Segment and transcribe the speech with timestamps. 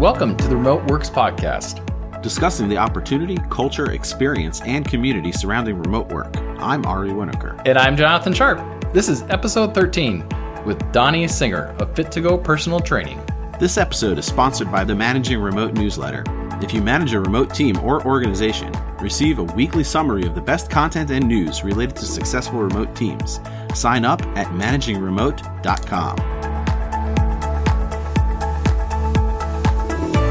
[0.00, 6.10] Welcome to the Remote Works Podcast, discussing the opportunity, culture, experience, and community surrounding remote
[6.10, 6.34] work.
[6.58, 7.60] I'm Ari Winokur.
[7.66, 8.60] And I'm Jonathan Sharp.
[8.94, 10.20] This is episode 13
[10.64, 13.22] with Dani Singer of Fit2Go Personal Training.
[13.58, 16.24] This episode is sponsored by the Managing Remote newsletter.
[16.62, 18.72] If you manage a remote team or organization,
[19.02, 23.38] receive a weekly summary of the best content and news related to successful remote teams.
[23.74, 26.39] Sign up at managingremote.com.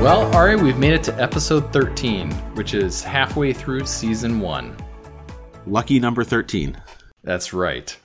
[0.02, 4.77] Well, Ari, we've made it to episode 13, which is halfway through season one.
[5.67, 6.81] Lucky number 13.
[7.22, 7.98] That's right.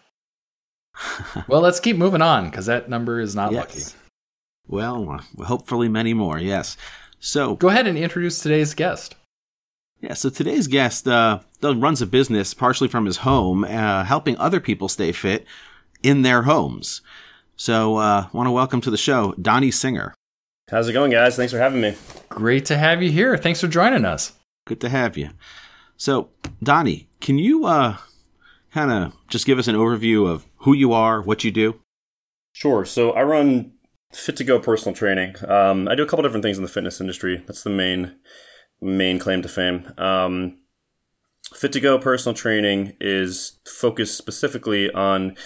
[1.49, 3.61] well, let's keep moving on because that number is not yes.
[3.61, 3.83] lucky.
[4.67, 6.77] Well, hopefully many more, yes.
[7.21, 9.15] So go ahead and introduce today's guest.
[10.01, 14.59] Yeah, so today's guest uh, runs a business partially from his home, uh, helping other
[14.59, 15.47] people stay fit
[16.03, 17.03] in their homes.
[17.55, 20.13] So, uh, want to welcome to the show Dani Singer.
[20.71, 21.37] How's it going, guys?
[21.37, 21.95] Thanks for having me.
[22.31, 23.37] Great to have you here.
[23.37, 24.33] Thanks for joining us.
[24.67, 25.31] Good to have you.
[25.99, 26.31] So,
[26.65, 27.99] Dani, can you uh,
[28.73, 31.81] kind of just give us an overview of who you are, what you do?
[32.53, 32.87] Sure.
[32.87, 33.73] So, I run
[34.15, 35.35] Fit2Go personal training.
[35.47, 37.43] Um, I do a couple different things in the fitness industry.
[37.47, 38.17] That's the main
[38.81, 39.93] main claim to fame.
[39.99, 40.59] Um,
[41.53, 45.37] Fit2Go personal training is focused specifically on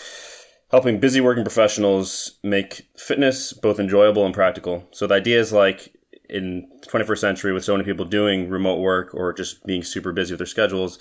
[0.71, 4.87] helping busy working professionals make fitness both enjoyable and practical.
[4.91, 5.95] So the idea is like
[6.29, 10.13] in the 21st century with so many people doing remote work or just being super
[10.13, 10.99] busy with their schedules,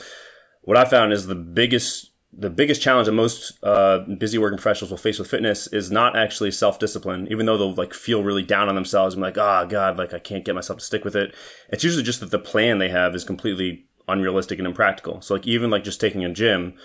[0.61, 4.91] what I found is the biggest the biggest challenge that most uh, busy working professionals
[4.91, 7.27] will face with fitness is not actually self discipline.
[7.31, 10.19] Even though they'll like feel really down on themselves and like, oh god, like I
[10.19, 11.33] can't get myself to stick with it.
[11.69, 15.21] It's usually just that the plan they have is completely unrealistic and impractical.
[15.21, 16.75] So like even like just taking a gym,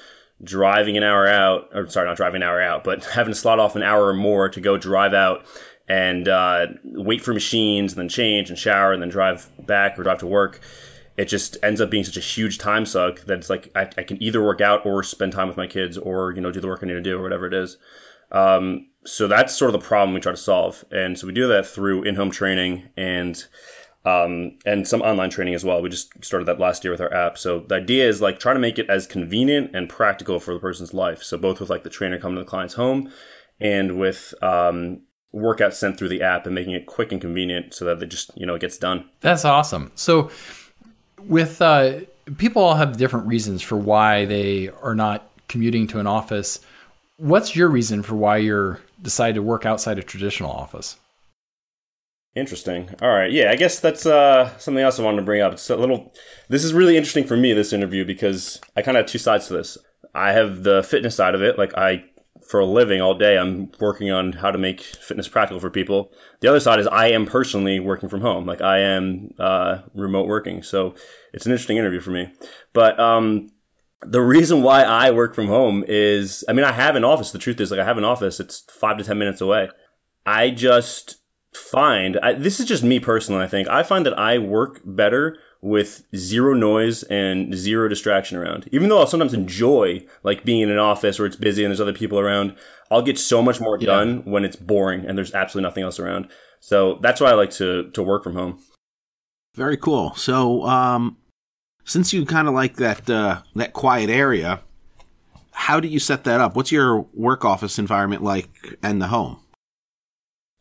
[0.44, 3.58] driving an hour out, or sorry, not driving an hour out, but having to slot
[3.58, 5.44] off an hour or more to go drive out
[5.88, 10.02] and uh, wait for machines and then change and shower and then drive back or
[10.02, 10.60] drive to work
[11.16, 14.02] it just ends up being such a huge time suck that it's like I, I,
[14.02, 16.66] can either work out or spend time with my kids or you know do the
[16.66, 17.76] work I need to do or whatever it is.
[18.30, 21.46] Um, so that's sort of the problem we try to solve, and so we do
[21.48, 23.44] that through in-home training and
[24.04, 25.80] um, and some online training as well.
[25.80, 27.38] We just started that last year with our app.
[27.38, 30.60] So the idea is like try to make it as convenient and practical for the
[30.60, 31.22] person's life.
[31.22, 33.12] So both with like the trainer coming to the client's home
[33.60, 35.02] and with um,
[35.32, 38.36] workouts sent through the app and making it quick and convenient so that it just
[38.36, 39.08] you know it gets done.
[39.20, 39.92] That's awesome.
[39.94, 40.30] So
[41.18, 42.00] with uh,
[42.38, 46.60] people all have different reasons for why they are not commuting to an office.
[47.18, 50.96] What's your reason for why you're decided to work outside a traditional office?
[52.34, 52.88] Interesting.
[53.02, 53.30] All right.
[53.30, 55.52] Yeah, I guess that's uh, something else I wanted to bring up.
[55.52, 56.14] It's a little.
[56.48, 59.48] This is really interesting for me this interview because I kind of have two sides
[59.48, 59.76] to this.
[60.14, 61.58] I have the fitness side of it.
[61.58, 62.04] Like I
[62.48, 66.12] for a living all day, I'm working on how to make fitness practical for people.
[66.40, 68.46] The other side is I am personally working from home.
[68.46, 70.62] Like I am uh, remote working.
[70.62, 70.94] So
[71.32, 72.32] it's an interesting interview for me.
[72.72, 73.48] But um,
[74.00, 77.30] the reason why I work from home is, I mean, I have an office.
[77.30, 78.40] The truth is, like, I have an office.
[78.40, 79.70] It's five to 10 minutes away.
[80.26, 81.21] I just
[81.54, 83.68] find, I, this is just me personally, I think.
[83.68, 88.68] I find that I work better with zero noise and zero distraction around.
[88.72, 91.80] Even though I'll sometimes enjoy like being in an office where it's busy and there's
[91.80, 92.56] other people around,
[92.90, 93.86] I'll get so much more yeah.
[93.86, 96.28] done when it's boring and there's absolutely nothing else around.
[96.58, 98.60] So that's why I like to to work from home.
[99.54, 100.14] Very cool.
[100.14, 101.16] So um
[101.84, 104.60] since you kind of like that uh that quiet area,
[105.52, 106.56] how do you set that up?
[106.56, 108.48] What's your work office environment like
[108.82, 109.41] and the home?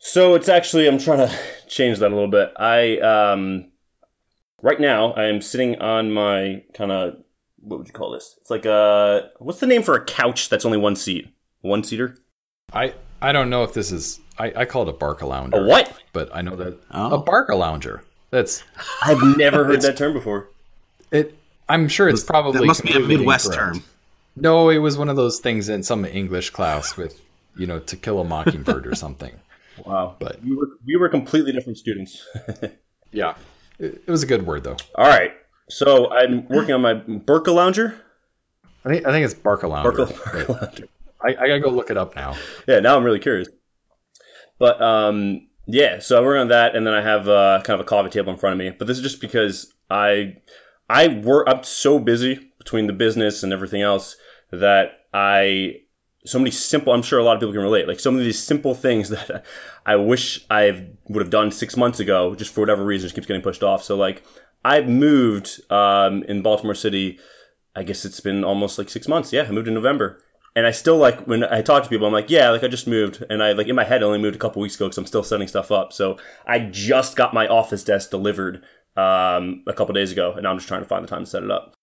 [0.04, 2.52] So it's actually I'm trying to change that a little bit.
[2.58, 3.72] I um
[4.62, 7.18] right now I am sitting on my kind of
[7.62, 8.36] what would you call this?
[8.42, 11.32] It's like a what's the name for a couch that's only one seat?
[11.62, 12.18] One seater?
[12.74, 15.54] I I don't know if this is I, I call it a Barcalounger.
[15.54, 15.94] A what?
[16.14, 17.14] But I know that oh.
[17.14, 18.02] a Barcalounger.
[18.32, 18.64] That's
[19.04, 20.50] I've never heard that term before.
[21.12, 21.38] It
[21.70, 23.76] I'm sure it's probably that must be a Midwest incorrect.
[23.76, 23.84] term.
[24.36, 27.22] No, it was one of those things in some English class with
[27.56, 29.34] you know to kill a mockingbird or something.
[29.86, 30.16] Wow.
[30.20, 32.28] But we were we were completely different students.
[33.12, 33.36] yeah.
[33.80, 34.78] It, was a good word though.
[34.96, 35.34] All right.
[35.70, 37.96] So I'm working on my Barcalounger.
[38.86, 39.84] I think I think it's Barcalounger.
[39.84, 40.88] Barca,
[41.22, 42.36] I, I gotta go look it up now.
[42.68, 43.48] Yeah, now I'm really curious.
[44.60, 47.86] But um, yeah, so I work on that, and then I have uh, kind of
[47.86, 48.72] a coffee table in front of me.
[48.72, 50.38] But this is just because I
[50.90, 51.48] I work.
[51.48, 54.16] I'm so busy between the business and everything else
[54.52, 55.82] that I
[56.26, 57.88] so many simple i'm sure a lot of people can relate.
[57.88, 59.46] Like some of these simple things that
[59.86, 63.28] i wish i would have done six months ago just for whatever reason just keeps
[63.28, 63.84] getting pushed off.
[63.84, 64.24] So like
[64.64, 67.20] i've moved um, in baltimore city
[67.76, 69.34] i guess it's been almost like six months.
[69.34, 70.22] Yeah i moved in november.
[70.54, 72.86] And I still like when I talk to people, I'm like, yeah, like I just
[72.86, 74.98] moved, and I like in my head I only moved a couple weeks ago because
[74.98, 75.94] I'm still setting stuff up.
[75.94, 78.62] So I just got my office desk delivered
[78.98, 81.44] um, a couple days ago, and I'm just trying to find the time to set
[81.44, 81.74] it up.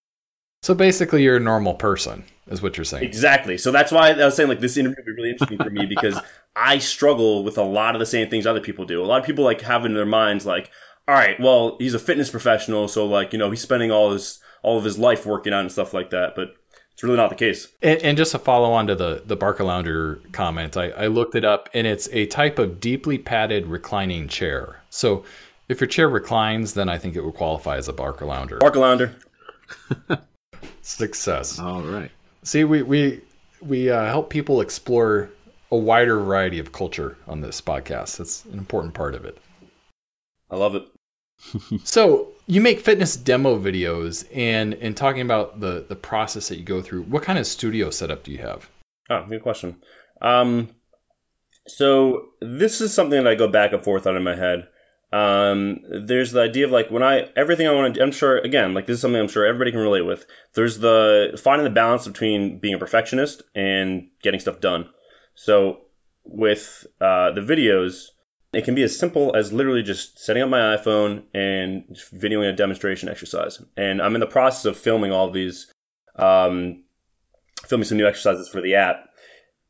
[0.62, 3.04] So basically, you're a normal person, is what you're saying.
[3.04, 3.58] Exactly.
[3.58, 5.86] So that's why I was saying like this interview would be really interesting for me
[5.88, 6.18] because
[6.56, 9.02] I struggle with a lot of the same things other people do.
[9.02, 10.70] A lot of people like have in their minds like,
[11.06, 14.40] all right, well, he's a fitness professional, so like you know he's spending all his
[14.62, 16.54] all of his life working out and stuff like that, but
[16.92, 17.68] it's really not the case.
[17.80, 21.36] And, and just to follow on to the the Barker Barcalounder comment, I, I looked
[21.36, 24.82] it up, and it's a type of deeply padded reclining chair.
[24.90, 25.24] So
[25.68, 28.58] if your chair reclines, then I think it would qualify as a Barcalounder.
[28.58, 29.14] Barcalounder.
[30.88, 31.58] Success.
[31.58, 32.10] All right.
[32.44, 33.20] See, we we
[33.60, 35.28] we uh, help people explore
[35.70, 38.16] a wider variety of culture on this podcast.
[38.16, 39.36] That's an important part of it.
[40.50, 40.88] I love it.
[41.84, 46.64] so you make fitness demo videos, and and talking about the the process that you
[46.64, 47.02] go through.
[47.02, 48.70] What kind of studio setup do you have?
[49.10, 49.76] Oh, good question.
[50.22, 50.70] Um,
[51.66, 54.68] so this is something that I go back and forth on in my head.
[55.10, 58.02] Um, there's the idea of like when I everything I want to.
[58.02, 60.26] I'm sure again, like this is something I'm sure everybody can relate with.
[60.54, 64.90] There's the finding the balance between being a perfectionist and getting stuff done.
[65.34, 65.82] So
[66.24, 68.08] with uh, the videos,
[68.52, 71.84] it can be as simple as literally just setting up my iPhone and
[72.14, 73.62] videoing a demonstration exercise.
[73.76, 75.72] And I'm in the process of filming all of these,
[76.16, 76.84] um,
[77.66, 79.04] filming some new exercises for the app.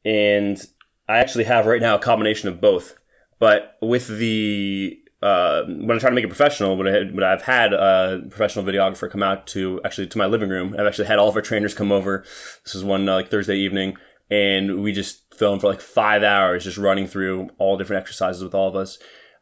[0.05, 0.61] And
[1.09, 2.95] I actually have right now a combination of both.
[3.39, 7.73] But with the uh, when I try to make it professional, when, I, I've had
[7.73, 11.29] a professional videographer come out to actually to my living room, I've actually had all
[11.29, 12.25] of our trainers come over.
[12.65, 13.97] This is one uh, like Thursday evening,
[14.31, 18.55] and we just filmed for like five hours, just running through all different exercises with
[18.55, 18.99] all of us.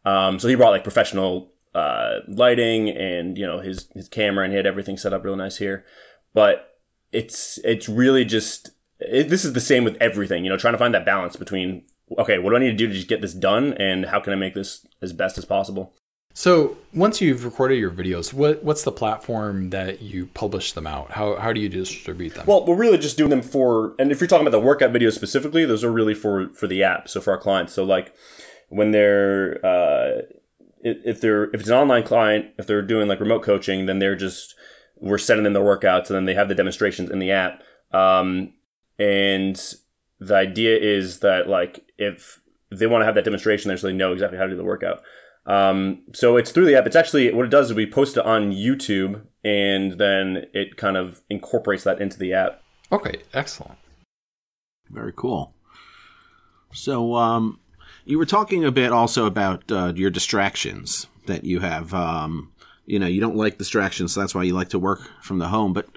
[0.07, 4.53] Um, so he brought like professional uh, lighting and you know his his camera, and
[4.53, 5.85] he had everything set up real nice here.
[6.33, 6.79] But
[7.13, 10.43] it's it's really just it, this is the same with everything.
[10.45, 11.85] You know, trying to find that balance between
[12.19, 14.33] okay, what do I need to do to just get this done, and how can
[14.33, 15.95] I make this as best as possible?
[16.35, 21.13] So once you've recorded your videos, what what's the platform that you publish them out?
[21.13, 22.45] How how do you distribute them?
[22.47, 25.15] Well, we're really just doing them for, and if you're talking about the workout videos
[25.15, 27.09] specifically, those are really for for the app.
[27.09, 28.15] So for our clients, so like
[28.69, 30.23] when they're uh,
[30.83, 34.15] if they're if it's an online client, if they're doing like remote coaching, then they're
[34.15, 34.55] just
[35.01, 37.63] we're sending them the workouts, and then they have the demonstrations in the app.
[37.93, 38.53] Um,
[38.99, 39.59] and
[40.19, 42.41] the idea is that like if
[42.71, 45.03] they want to have that demonstration, they really know exactly how to do the workout.
[45.47, 46.87] Um, so it's through the app.
[46.87, 50.97] It's actually what it does is we post it on YouTube, and then it kind
[50.97, 52.63] of incorporates that into the app.
[52.91, 53.79] Okay, excellent.
[54.91, 55.53] Very cool.
[56.73, 57.61] So, um,
[58.05, 61.93] you were talking a bit also about uh, your distractions that you have.
[61.95, 62.53] Um,
[62.85, 65.49] you know, you don't like distractions, so that's why you like to work from the
[65.49, 65.73] home.
[65.73, 65.89] But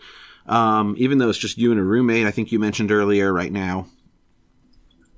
[0.48, 3.51] um, even though it's just you and a roommate, I think you mentioned earlier, right
[3.51, 3.88] now,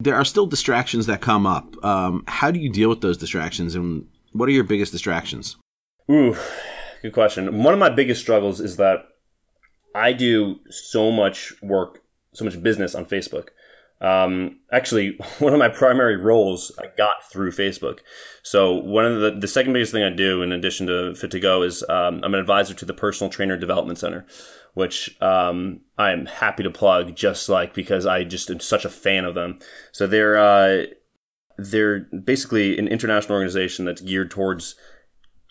[0.03, 1.83] there are still distractions that come up.
[1.85, 5.57] Um, how do you deal with those distractions, and what are your biggest distractions?
[6.09, 6.35] Ooh,
[7.01, 7.63] good question.
[7.63, 9.05] One of my biggest struggles is that
[9.93, 12.01] I do so much work,
[12.33, 13.49] so much business on Facebook.
[13.99, 17.99] Um, actually, one of my primary roles I got through Facebook.
[18.41, 21.83] So one of the the second biggest thing I do, in addition to Fit2Go, is
[21.87, 24.25] um, I'm an advisor to the Personal Trainer Development Center,
[24.73, 29.25] which um, I'm happy to plug, just like because I just am such a fan
[29.25, 29.59] of them.
[29.91, 30.85] So they're uh,
[31.57, 34.75] they're basically an international organization that's geared towards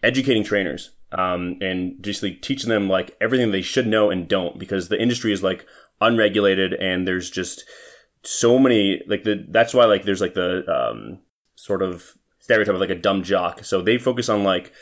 [0.02, 4.58] educating trainers um, and just like teaching them like everything they should know and don't
[4.58, 5.66] because the industry is like
[6.00, 7.64] unregulated and there's just
[8.22, 11.18] so many like the that's why like there's like the um,
[11.54, 14.72] sort of stereotype of like a dumb jock so they focus on like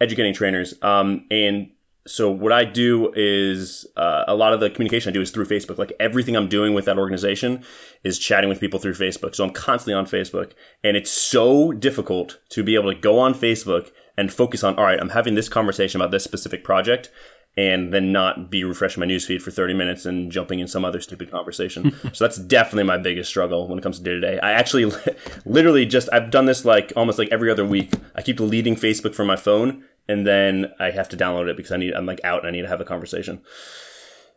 [0.00, 1.70] educating trainers um, and
[2.06, 5.46] so what I do is uh, a lot of the communication I do is through
[5.46, 5.78] Facebook.
[5.78, 7.64] Like everything I'm doing with that organization
[8.04, 9.34] is chatting with people through Facebook.
[9.34, 10.52] So I'm constantly on Facebook,
[10.84, 14.76] and it's so difficult to be able to go on Facebook and focus on.
[14.76, 17.10] All right, I'm having this conversation about this specific project,
[17.56, 21.00] and then not be refreshing my newsfeed for 30 minutes and jumping in some other
[21.00, 21.94] stupid conversation.
[22.12, 24.38] so that's definitely my biggest struggle when it comes to day to day.
[24.40, 24.92] I actually
[25.44, 27.92] literally just I've done this like almost like every other week.
[28.14, 31.72] I keep deleting Facebook from my phone and then I have to download it because
[31.72, 33.40] I need I'm like out and I need to have a conversation.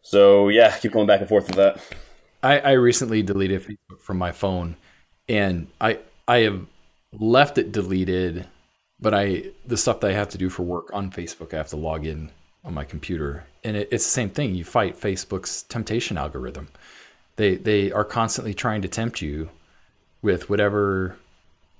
[0.02, 1.80] So yeah, keep going back and forth with that.
[2.42, 4.78] I, I recently deleted Facebook from my phone,
[5.28, 6.66] and I I have
[7.14, 8.48] left it deleted,
[9.00, 11.70] but I the stuff that I have to do for work on Facebook, I have
[11.70, 12.32] to log in
[12.64, 14.56] on my computer, and it, it's the same thing.
[14.56, 16.70] You fight Facebook's temptation algorithm.
[17.36, 19.50] They they are constantly trying to tempt you
[20.22, 21.18] with whatever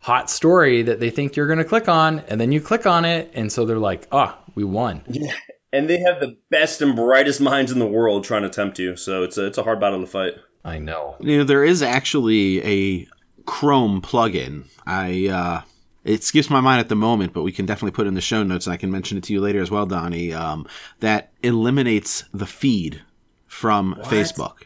[0.02, 3.06] hot story that they think you're going to click on and then you click on
[3.06, 5.34] it and so they're like ah oh, we won yeah
[5.72, 8.96] and they have the best and brightest minds in the world trying to tempt you.
[8.96, 10.34] So it's a it's a hard battle to fight.
[10.64, 11.16] I know.
[11.20, 13.08] You know, there is actually a
[13.46, 14.66] Chrome plugin.
[14.86, 15.62] I uh,
[16.04, 18.44] it skips my mind at the moment, but we can definitely put in the show
[18.44, 20.34] notes, and I can mention it to you later as well, Dani.
[20.34, 20.68] Um,
[21.00, 23.02] that eliminates the feed
[23.48, 24.64] from Facebook.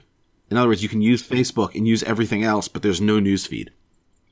[0.50, 3.46] In other words, you can use Facebook and use everything else, but there's no news
[3.46, 3.72] feed.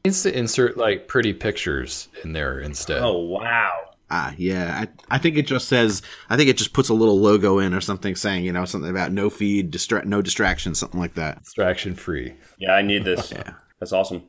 [0.06, 3.02] Needs to insert like pretty pictures in there instead.
[3.02, 3.72] Oh wow!
[4.10, 4.84] Ah, yeah.
[4.84, 6.02] I, I think it just says.
[6.30, 8.90] I think it just puts a little logo in or something saying, you know, something
[8.90, 11.44] about no feed, distra- no distraction, something like that.
[11.44, 12.34] Distraction free.
[12.60, 13.32] Yeah, I need this.
[13.32, 13.54] yeah.
[13.80, 14.24] That's awesome.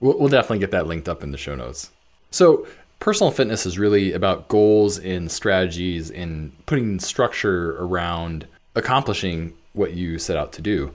[0.00, 1.90] We'll, we'll definitely get that linked up in the show notes.
[2.30, 2.66] So,
[3.00, 10.18] personal fitness is really about goals and strategies and putting structure around accomplishing what you
[10.18, 10.92] set out to do.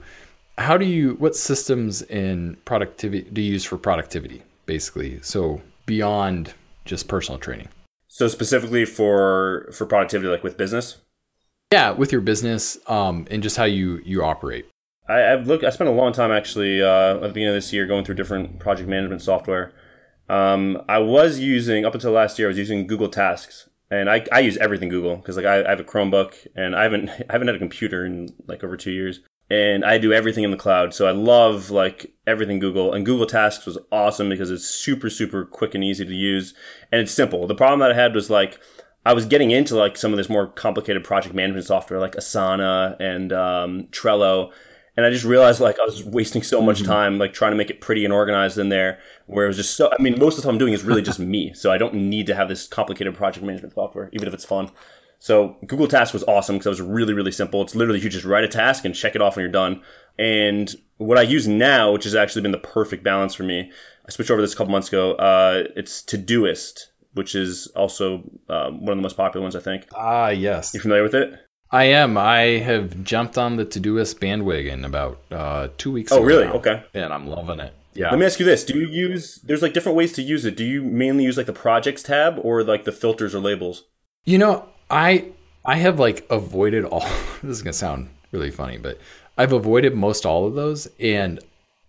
[0.58, 5.20] How do you, what systems and productivity do you use for productivity, basically?
[5.22, 6.52] So, beyond
[6.84, 7.68] just personal training.
[8.08, 10.96] So specifically for for productivity, like with business.
[11.72, 14.66] Yeah, with your business, um, and just how you you operate.
[15.08, 15.62] I, I've looked.
[15.62, 18.16] I spent a long time actually uh, at the beginning of this year going through
[18.16, 19.72] different project management software.
[20.28, 22.48] Um, I was using up until last year.
[22.48, 25.70] I was using Google Tasks, and I, I use everything Google because like I, I,
[25.70, 28.90] have a Chromebook and I haven't I haven't had a computer in like over two
[28.90, 30.94] years, and I do everything in the cloud.
[30.94, 35.44] So I love like everything Google, and Google Tasks was awesome because it's super super
[35.44, 36.54] quick and easy to use,
[36.92, 37.46] and it's simple.
[37.46, 38.60] The problem that I had was like
[39.06, 42.98] I was getting into like some of this more complicated project management software like Asana
[43.00, 44.52] and um, Trello
[44.98, 46.90] and I just realized like I was wasting so much mm-hmm.
[46.90, 49.76] time like trying to make it pretty and organized in there where it was just
[49.76, 51.78] so I mean most of the time I'm doing is really just me so I
[51.78, 54.70] don't need to have this complicated project management software even if it's fun
[55.18, 58.24] so Google Task was awesome because it was really really simple it's literally you just
[58.24, 59.82] write a task and check it off when you're done
[60.18, 63.70] and what I use now which has actually been the perfect balance for me
[64.06, 68.80] I switched over this a couple months ago uh, it's Todoist which is also um,
[68.80, 71.84] one of the most popular ones I think ah yes you familiar with it I
[71.84, 72.16] am.
[72.16, 76.24] I have jumped on the Todoist bandwagon about uh, two weeks oh, ago.
[76.24, 76.44] Oh, really?
[76.46, 76.82] Now, okay.
[76.94, 77.74] And I'm loving it.
[77.94, 78.10] Yeah.
[78.10, 79.36] Let me ask you this: Do you use?
[79.42, 80.56] There's like different ways to use it.
[80.56, 83.84] Do you mainly use like the projects tab or like the filters or labels?
[84.24, 85.26] You know, I
[85.64, 87.00] I have like avoided all.
[87.42, 88.98] this is gonna sound really funny, but
[89.36, 91.40] I've avoided most all of those, and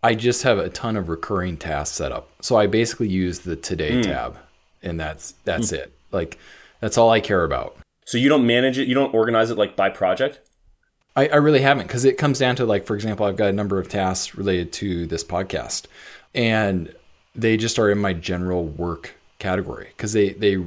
[0.03, 2.29] I just have a ton of recurring tasks set up.
[2.41, 4.03] So I basically use the Today mm.
[4.03, 4.37] tab,
[4.83, 5.77] and that's that's mm.
[5.77, 5.93] it.
[6.11, 6.37] Like
[6.79, 7.75] that's all I care about.
[8.05, 10.39] So you don't manage it, you don't organize it like by project?
[11.15, 13.53] I, I really haven't because it comes down to like, for example, I've got a
[13.53, 15.85] number of tasks related to this podcast,
[16.33, 16.93] and
[17.35, 20.63] they just are in my general work category because they they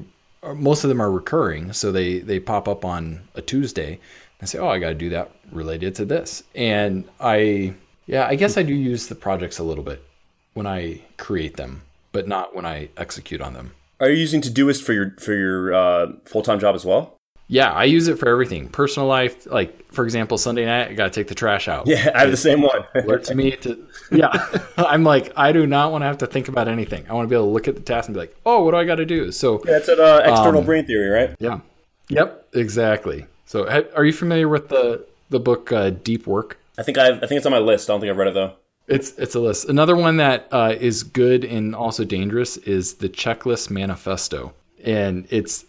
[0.55, 3.99] most of them are recurring, so they they pop up on a Tuesday.
[4.41, 7.75] and say, oh, I got to do that related to this, and I
[8.07, 10.05] yeah, I guess I do use the projects a little bit
[10.55, 13.73] when I create them, but not when I execute on them.
[14.01, 17.17] Are you using Todoist for your for your uh, full time job as well?
[17.53, 18.71] Yeah, I use it for everything.
[18.71, 21.87] Personal life, like for example, Sunday night, I got to take the trash out.
[21.87, 22.83] Yeah, I have the same one.
[22.95, 24.31] to me to yeah,
[24.79, 27.05] I'm like I do not want to have to think about anything.
[27.11, 28.71] I want to be able to look at the task and be like, oh, what
[28.71, 29.31] do I got to do?
[29.33, 31.37] So yeah, it's an uh, external um, brain theory, right?
[31.41, 31.61] Yeah.
[32.09, 32.49] Yep.
[32.55, 33.27] Exactly.
[33.45, 36.59] So, are you familiar with the the book uh, Deep Work?
[36.79, 37.91] I think I've, I think it's on my list.
[37.91, 38.55] I don't think I've read it though.
[38.87, 39.69] It's it's a list.
[39.69, 45.67] Another one that uh, is good and also dangerous is the Checklist Manifesto, and it's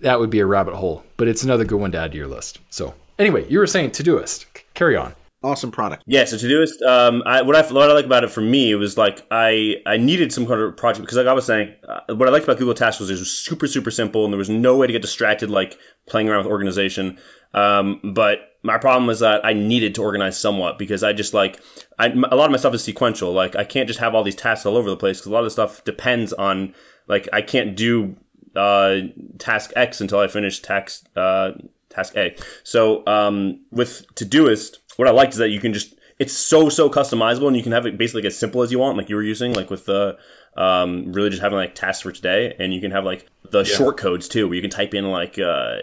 [0.00, 2.28] that would be a rabbit hole, but it's another good one to add to your
[2.28, 2.58] list.
[2.70, 4.46] So anyway, you were saying Todoist.
[4.74, 5.14] Carry on.
[5.40, 6.02] Awesome product.
[6.06, 6.82] Yeah, so Todoist.
[6.82, 9.76] Um, I, what I what I like about it for me it was like I
[9.86, 12.44] I needed some kind of project because like I was saying, uh, what I liked
[12.44, 14.92] about Google Tasks was it was super super simple and there was no way to
[14.92, 17.18] get distracted like playing around with organization.
[17.54, 21.60] Um, but my problem was that I needed to organize somewhat because I just like
[22.00, 23.32] I, a lot of my stuff is sequential.
[23.32, 25.40] Like I can't just have all these tasks all over the place because a lot
[25.40, 26.74] of the stuff depends on
[27.06, 28.16] like I can't do
[28.54, 29.00] uh,
[29.38, 31.52] task X until I finish task uh,
[31.88, 32.36] task A.
[32.62, 36.90] So um, with Todoist, what I liked is that you can just it's so so
[36.90, 39.16] customizable and you can have it basically like as simple as you want, like you
[39.16, 40.18] were using, like with the
[40.56, 43.76] um, really just having like tasks for today, and you can have like the yeah.
[43.76, 45.76] short codes too, where you can type in like uh,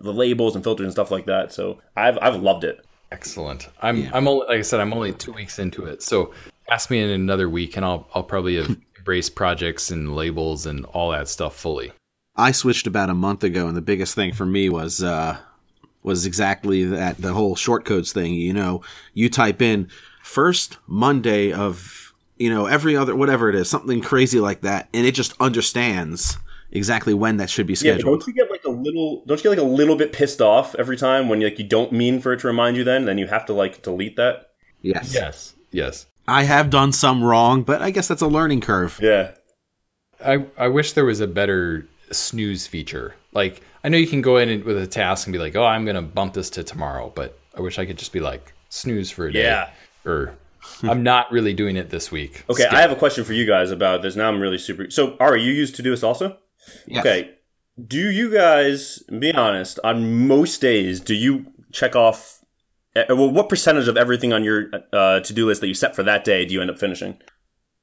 [0.00, 1.52] the labels and filters and stuff like that.
[1.52, 2.84] So I've I've loved it.
[3.12, 3.68] Excellent.
[3.82, 4.10] I'm yeah.
[4.14, 6.32] I'm only like I said I'm only two weeks into it, so
[6.70, 8.74] ask me in another week, and I'll I'll probably have
[9.06, 11.92] embrace projects and labels and all that stuff fully.
[12.34, 15.38] I switched about a month ago, and the biggest thing for me was uh,
[16.02, 18.34] was exactly that the whole short codes thing.
[18.34, 18.82] You know,
[19.14, 19.88] you type in
[20.24, 25.06] first Monday of you know every other whatever it is, something crazy like that, and
[25.06, 26.36] it just understands
[26.72, 28.00] exactly when that should be scheduled.
[28.00, 29.24] Yeah, don't you get like a little?
[29.24, 31.92] Don't you get like a little bit pissed off every time when like you don't
[31.92, 32.82] mean for it to remind you?
[32.82, 34.50] Then then you have to like delete that.
[34.82, 35.14] Yes.
[35.14, 35.54] Yes.
[35.70, 36.06] Yes.
[36.28, 38.98] I have done some wrong, but I guess that's a learning curve.
[39.02, 39.32] Yeah.
[40.24, 43.14] I I wish there was a better snooze feature.
[43.32, 45.84] Like I know you can go in with a task and be like, "Oh, I'm
[45.84, 49.10] going to bump this to tomorrow," but I wish I could just be like snooze
[49.10, 49.70] for a day Yeah.
[50.04, 50.34] or
[50.82, 52.44] I'm not really doing it this week.
[52.50, 52.72] Okay, Skip.
[52.74, 54.16] I have a question for you guys about this.
[54.16, 54.90] Now I'm really super.
[54.90, 56.38] So, Ari, you use Todoist also?
[56.86, 57.00] Yes.
[57.06, 57.30] Okay.
[57.86, 62.40] Do you guys, be honest, on most days, do you check off?
[62.96, 65.94] Uh, Well, what percentage of everything on your uh, to do list that you set
[65.96, 67.18] for that day do you end up finishing?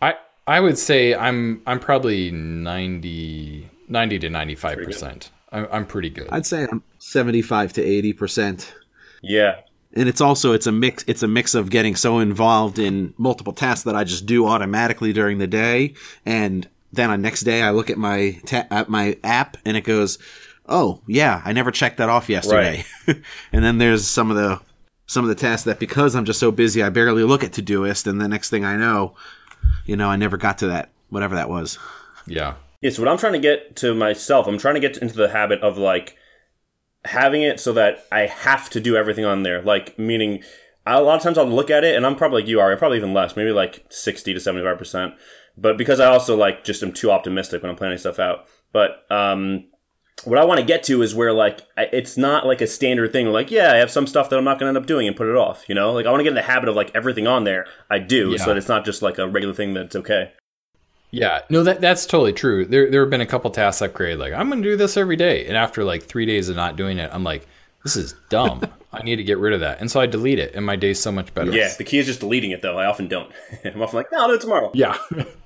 [0.01, 0.15] I
[0.47, 5.29] I would say I'm I'm probably 90, 90 to 95 percent.
[5.51, 6.27] I'm I'm pretty good.
[6.31, 8.73] I'd say I'm 75 to 80 percent.
[9.21, 9.61] Yeah.
[9.95, 13.53] and it's also it's a mix it's a mix of getting so involved in multiple
[13.53, 15.93] tasks that I just do automatically during the day
[16.25, 19.85] and then on next day I look at my ta- at my app and it
[19.85, 20.17] goes
[20.67, 23.21] oh yeah I never checked that off yesterday Right.
[23.53, 24.59] and then there's some of the
[25.13, 28.07] some of the tasks that because I'm just so busy I barely look at Todoist
[28.07, 29.15] and the next thing I know
[29.85, 31.77] you know I never got to that whatever that was
[32.25, 32.55] yeah.
[32.81, 35.29] Yeah, so what I'm trying to get to myself, I'm trying to get into the
[35.29, 36.17] habit of like
[37.05, 39.61] having it so that I have to do everything on there.
[39.61, 40.43] Like, meaning,
[40.85, 42.75] I, a lot of times I'll look at it and I'm probably like you are,
[42.75, 45.15] probably even less, maybe like 60 to 75%.
[45.57, 48.47] But because I also like just am too optimistic when I'm planning stuff out.
[48.73, 49.65] But, um,
[50.23, 53.27] what I want to get to is where like it's not like a standard thing.
[53.27, 55.15] Like, yeah, I have some stuff that I'm not going to end up doing and
[55.15, 55.65] put it off.
[55.67, 57.65] You know, like I want to get in the habit of like everything on there
[57.89, 58.37] I do, Yeah.
[58.37, 60.31] so that it's not just like a regular thing that's okay.
[61.11, 62.65] Yeah, no, that that's totally true.
[62.65, 64.97] There there have been a couple tasks I've created like I'm going to do this
[64.97, 67.45] every day, and after like three days of not doing it, I'm like,
[67.83, 68.63] this is dumb.
[68.91, 70.99] I need to get rid of that, and so I delete it, and my day's
[70.99, 71.51] so much better.
[71.51, 72.77] Yeah, the key is just deleting it though.
[72.79, 73.31] I often don't.
[73.65, 74.71] I'm often like, no, I'll do it tomorrow.
[74.73, 74.97] yeah.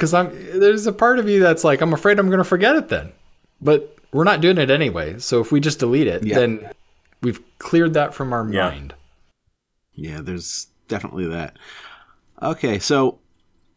[0.00, 2.74] Because I'm there's a part of you that's like I'm afraid I'm going to forget
[2.74, 3.12] it then,
[3.60, 5.18] but we're not doing it anyway.
[5.18, 6.36] So if we just delete it, Yeah.
[6.38, 6.70] then
[7.20, 8.70] we've cleared that from our Yeah.
[8.70, 8.94] mind.
[9.92, 11.58] Yeah, there's definitely that.
[12.42, 13.18] Okay, so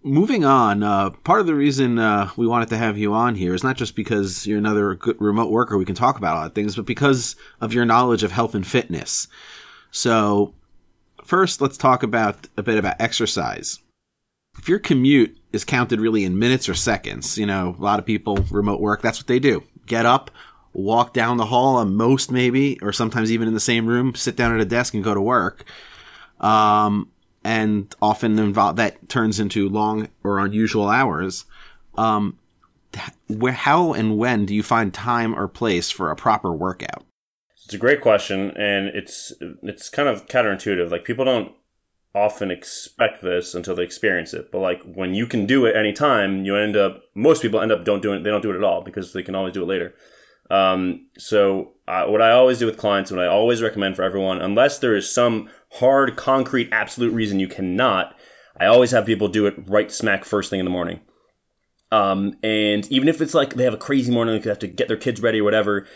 [0.02, 3.54] moving on, uh, part of the reason uh, we wanted to have you on here
[3.54, 6.48] is not just because you're another good remote worker we can talk about a lot
[6.48, 9.28] of things, but because of your knowledge of health and fitness.
[9.92, 10.54] So,
[11.26, 13.80] first, let's talk about a bit about exercise.
[14.58, 18.06] If your commute is counted really in minutes or seconds, you know, a lot of
[18.06, 19.64] people remote work, that's what they do.
[19.86, 20.32] Get up,
[20.74, 24.36] walk down the hall, at most maybe, or sometimes even in the same room, sit
[24.36, 25.66] down at a desk and go to work
[26.40, 27.10] um,
[27.44, 31.46] and often involve that turns into long or unusual hours.
[31.96, 32.38] Um,
[33.28, 37.04] where, how, and when do you find time or place for a proper workout?
[37.66, 40.92] It's a great question, and it's it's kind of counterintuitive.
[40.92, 41.54] Like people don't
[42.16, 44.52] often expect this until they experience it.
[44.52, 47.86] But like when you can do it anytime, you end up most people end up
[47.86, 48.24] don't do it.
[48.24, 49.96] They don't do it at all because they can always do it later.
[50.50, 54.42] Um, so uh, what I always do with clients, what I always recommend for everyone,
[54.42, 58.16] unless there is some hard, concrete, absolute reason you cannot,
[58.60, 61.00] I always have people do it right smack first thing in the morning.
[61.92, 64.88] Um, and even if it's like they have a crazy morning, they have to get
[64.88, 65.88] their kids ready or whatever,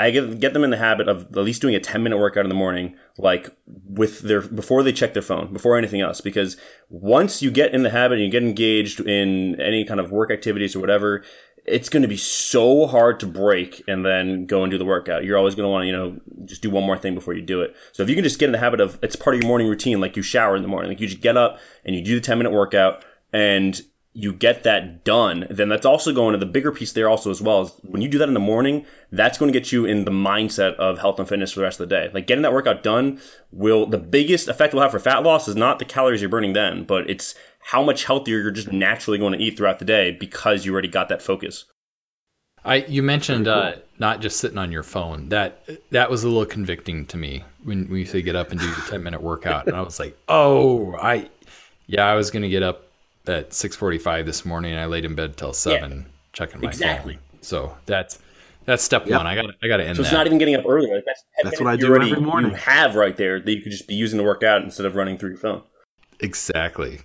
[0.00, 2.44] I get get them in the habit of at least doing a ten minute workout
[2.44, 6.20] in the morning, like with their before they check their phone, before anything else.
[6.20, 6.56] Because
[6.88, 10.30] once you get in the habit and you get engaged in any kind of work
[10.30, 11.22] activities or whatever,
[11.66, 15.24] it's going to be so hard to break and then go and do the workout.
[15.24, 17.42] You're always going to want to, you know, just do one more thing before you
[17.42, 17.76] do it.
[17.92, 19.68] So if you can just get in the habit of it's part of your morning
[19.68, 22.14] routine, like you shower in the morning, like you just get up and you do
[22.14, 26.46] the ten minute workout and you get that done, then that's also going to the
[26.46, 27.62] bigger piece there also as well.
[27.62, 30.10] Is when you do that in the morning, that's going to get you in the
[30.10, 32.10] mindset of health and fitness for the rest of the day.
[32.12, 33.20] Like getting that workout done
[33.52, 36.54] will, the biggest effect we'll have for fat loss is not the calories you're burning
[36.54, 40.10] then, but it's how much healthier you're just naturally going to eat throughout the day
[40.10, 41.66] because you already got that focus.
[42.64, 45.30] I you mentioned uh, not just sitting on your phone.
[45.30, 48.66] That that was a little convicting to me when, you say get up and do
[48.66, 51.30] the ten minute workout, and I was like, oh, I
[51.86, 52.89] yeah, I was gonna get up
[53.26, 56.68] at six forty five this morning, and I laid in bed till seven checking my
[56.68, 57.14] exactly.
[57.14, 57.22] phone.
[57.42, 58.18] So that's
[58.66, 59.16] that's step Yep.
[59.18, 59.26] one.
[59.26, 60.16] I got I got to end So it's that.
[60.16, 60.90] not even getting up early.
[60.92, 62.50] Like that's That's what I do already- every morning.
[62.52, 64.94] You have right there that you could just be using to work out instead of
[64.96, 65.62] running through your phone.
[66.20, 67.00] Exactly.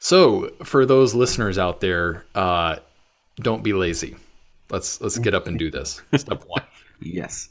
[0.00, 2.76] So, for those listeners out there, uh,
[3.36, 4.16] don't be lazy.
[4.70, 6.00] Let's let's get up and do this.
[6.16, 6.62] Step one.
[7.00, 7.48] Yes.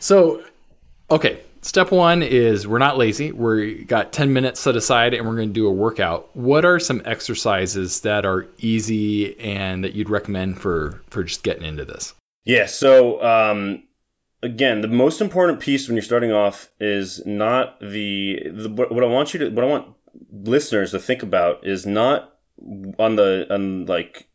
[0.00, 0.42] So,
[1.08, 1.40] okay.
[1.62, 3.32] Step one is we're not lazy.
[3.32, 6.34] We got 10 minutes set aside and we're going to do a workout.
[6.34, 11.64] What are some exercises that are easy and that you'd recommend for for just getting
[11.64, 12.14] into this?
[12.44, 12.64] Yeah.
[12.64, 13.82] So um,
[14.42, 19.04] again, the most important piece when you're starting off is not the, the what what
[19.04, 19.94] I want you to what I want
[20.32, 22.36] listeners to think about is not
[22.98, 24.29] on the on like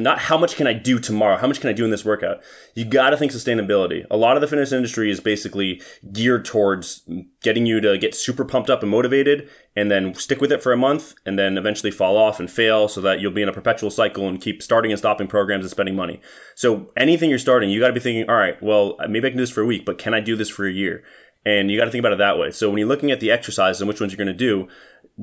[0.00, 1.36] not how much can I do tomorrow?
[1.36, 2.40] How much can I do in this workout?
[2.74, 4.06] You got to think sustainability.
[4.10, 5.82] A lot of the fitness industry is basically
[6.12, 7.08] geared towards
[7.42, 10.72] getting you to get super pumped up and motivated and then stick with it for
[10.72, 13.52] a month and then eventually fall off and fail so that you'll be in a
[13.52, 16.20] perpetual cycle and keep starting and stopping programs and spending money.
[16.54, 19.38] So anything you're starting, you got to be thinking, all right, well, maybe I can
[19.38, 21.02] do this for a week, but can I do this for a year?
[21.44, 22.50] And you got to think about it that way.
[22.50, 24.68] So when you're looking at the exercises and which ones you're going to do,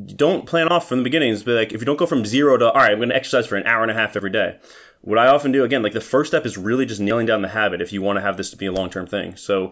[0.06, 1.32] don't plan off from the beginning.
[1.32, 3.48] It's like if you don't go from zero to all right, I'm going to exercise
[3.48, 4.60] for an hour and a half every day.
[5.02, 7.50] What I often do again, like the first step is really just nailing down the
[7.50, 9.36] habit if you want to have this to be a long term thing.
[9.36, 9.72] So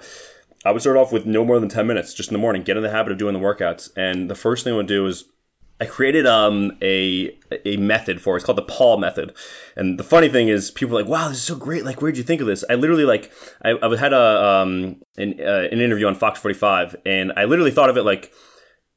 [0.63, 2.63] I would start off with no more than ten minutes just in the morning.
[2.63, 5.05] Get in the habit of doing the workouts, and the first thing I would do
[5.05, 5.25] is
[5.79, 8.37] I created um, a a method for it.
[8.37, 9.33] It's called the Paul method.
[9.75, 11.83] And the funny thing is, people are like, "Wow, this is so great!
[11.83, 13.31] Like, where'd you think of this?" I literally like
[13.63, 17.71] I, I had a um, an, uh, an interview on Fox 45, and I literally
[17.71, 18.31] thought of it like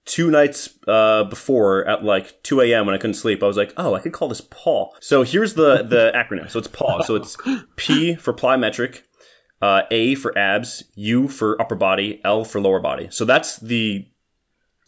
[0.08, 2.86] two nights uh, before at like 2 a.m.
[2.86, 4.96] when I couldn't sleep, I was like, oh, I could call this Paul.
[5.00, 6.50] So here's the the acronym.
[6.50, 7.02] So it's Paul.
[7.04, 7.36] So it's
[7.76, 9.02] P for plyometric,
[9.62, 13.08] uh, A for abs, U for upper body, L for lower body.
[13.10, 14.08] So that's the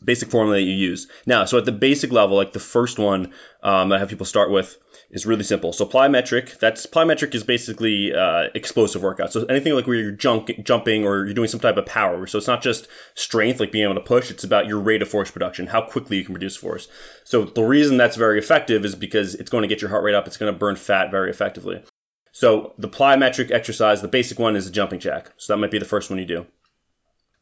[0.03, 1.07] basic formula that you use.
[1.27, 4.51] Now, so at the basic level, like the first one um, I have people start
[4.51, 4.79] with
[5.11, 5.73] is really simple.
[5.73, 9.33] So plyometric, that's plyometric is basically uh, explosive workout.
[9.33, 12.27] So anything like where you're junk, jumping or you're doing some type of power.
[12.27, 14.31] So it's not just strength, like being able to push.
[14.31, 16.87] It's about your rate of force production, how quickly you can produce force.
[17.25, 20.15] So the reason that's very effective is because it's going to get your heart rate
[20.15, 20.27] up.
[20.27, 21.83] It's going to burn fat very effectively.
[22.33, 25.33] So the plyometric exercise, the basic one is a jumping jack.
[25.37, 26.47] So that might be the first one you do.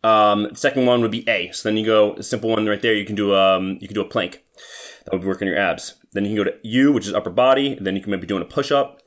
[0.03, 1.51] Um, second one would be A.
[1.53, 2.95] So then you go a simple one right there.
[2.95, 4.43] You can do um, you can do a plank.
[5.11, 5.95] That would work on your abs.
[6.13, 7.79] Then you can go to U, which is upper body.
[7.81, 9.01] Then you can maybe doing a push up.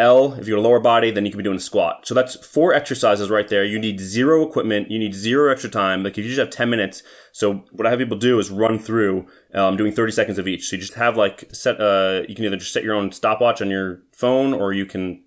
[0.00, 2.06] L, if you're lower body, then you can be doing a squat.
[2.06, 3.64] So that's four exercises right there.
[3.64, 4.90] You need zero equipment.
[4.90, 6.02] You need zero extra time.
[6.02, 7.02] Like if you just have 10 minutes.
[7.32, 10.68] So what I have people do is run through, um, doing 30 seconds of each.
[10.68, 13.62] So you just have like set, uh, you can either just set your own stopwatch
[13.62, 15.24] on your phone or you can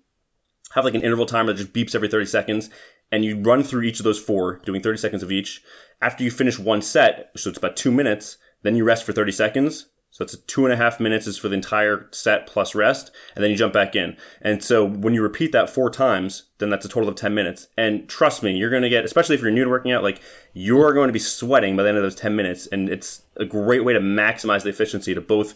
[0.74, 2.70] have like an interval timer that just beeps every 30 seconds
[3.10, 5.62] and you run through each of those four, doing 30 seconds of each.
[6.00, 9.32] After you finish one set, so it's about two minutes, then you rest for 30
[9.32, 9.86] seconds.
[10.12, 13.42] So it's two and a half minutes is for the entire set plus rest, and
[13.42, 14.18] then you jump back in.
[14.42, 17.68] And so when you repeat that four times, then that's a total of 10 minutes.
[17.78, 20.20] And trust me, you're going to get, especially if you're new to working out, like
[20.52, 22.66] you're going to be sweating by the end of those 10 minutes.
[22.66, 25.54] And it's a great way to maximize the efficiency to both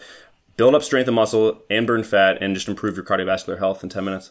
[0.57, 3.91] build up strength and muscle and burn fat and just improve your cardiovascular health in
[3.91, 4.31] 10 minutes.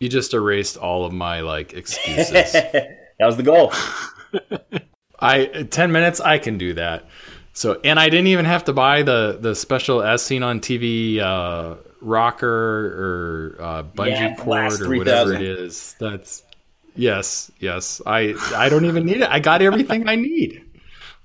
[0.00, 2.52] You just erased all of my like excuses.
[2.52, 3.74] that was the goal.
[5.20, 7.06] I 10 minutes I can do that.
[7.54, 11.20] So, and I didn't even have to buy the the special as seen on TV
[11.20, 15.96] uh, rocker or uh, bungee Yeah, cord or whatever it is.
[15.98, 16.42] That's
[16.96, 18.02] yes, yes.
[18.04, 19.28] I I don't even need it.
[19.30, 20.62] I got everything I need.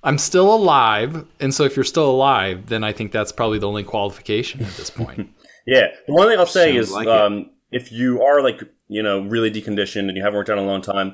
[0.03, 3.67] I'm still alive, and so if you're still alive, then I think that's probably the
[3.67, 5.29] only qualification at this point.
[5.69, 5.89] Yeah.
[6.07, 9.21] The one thing I'll say Sounds is like um, if you are like, you know,
[9.21, 11.13] really deconditioned and you haven't worked out in a long time,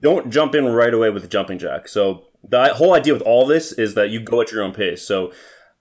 [0.00, 1.86] don't jump in right away with the jumping jack.
[1.86, 5.02] So the whole idea with all this is that you go at your own pace.
[5.02, 5.32] So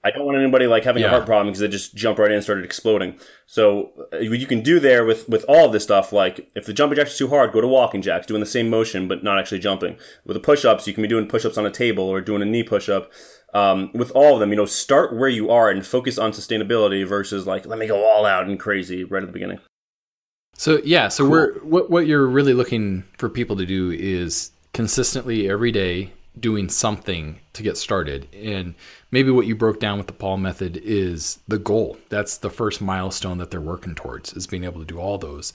[0.02, 2.36] I don't want anybody like having a heart problem because they just jump right in
[2.36, 3.19] and started exploding.
[3.45, 6.65] So uh, what you can do there with with all of this stuff, like if
[6.65, 9.24] the jumping jack is too hard, go to walking jacks, doing the same motion but
[9.26, 9.98] not actually jumping.
[10.24, 12.41] With the push ups, you can be doing push ups on a table or doing
[12.41, 13.12] a knee push up.
[13.54, 17.06] Um, with all of them, you know, start where you are and focus on sustainability
[17.06, 19.60] versus like let me go all out and crazy right at the beginning.
[20.54, 25.50] So yeah, so we're what what you're really looking for people to do is consistently
[25.50, 28.28] every day doing something to get started.
[28.34, 28.75] And
[29.12, 31.97] maybe what you broke down with the Paul method is the goal.
[32.10, 35.54] That's the first milestone that they're working towards is being able to do all those.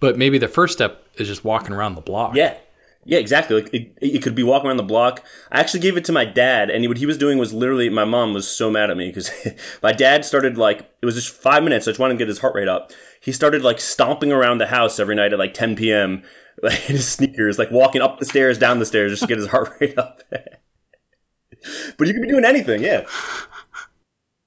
[0.00, 2.36] But maybe the first step is just walking around the block.
[2.36, 2.56] Yeah.
[3.08, 3.62] Yeah, exactly.
[3.62, 5.22] Like it, it could be walking around the block.
[5.52, 7.88] I actually gave it to my dad, and what he was doing was literally.
[7.88, 9.30] My mom was so mad at me because
[9.82, 11.86] my dad started like it was just five minutes.
[11.86, 12.90] I just wanted to get his heart rate up.
[13.20, 16.24] He started like stomping around the house every night at like 10 p.m.
[16.62, 19.38] like, in his sneakers, like walking up the stairs, down the stairs, just to get
[19.38, 20.22] his heart rate up.
[20.30, 23.06] but you could be doing anything, yeah.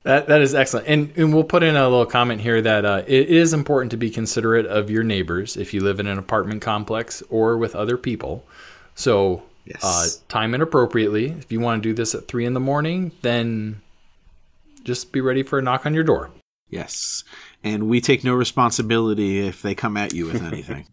[0.04, 3.04] That that is excellent, and and we'll put in a little comment here that uh,
[3.06, 6.62] it is important to be considerate of your neighbors if you live in an apartment
[6.62, 8.46] complex or with other people.
[8.96, 9.84] So, Yes.
[9.84, 11.26] uh, time it appropriately.
[11.32, 13.82] If you want to do this at three in the morning, then
[14.84, 16.32] just be ready for a knock on your door.
[16.70, 17.24] Yes.
[17.64, 20.88] And we take no responsibility if they come at you with anything.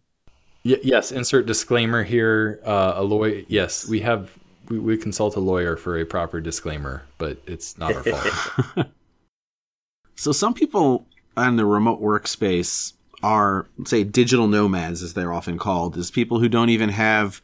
[0.67, 2.61] Y- yes, insert disclaimer here.
[2.65, 3.43] Uh, a lawyer.
[3.47, 4.33] Yes, we have
[4.69, 8.89] we, we consult a lawyer for a proper disclaimer, but it's not our fault.
[10.17, 15.97] so some people on the remote workspace are, say, digital nomads, as they're often called,
[15.97, 17.41] is people who don't even have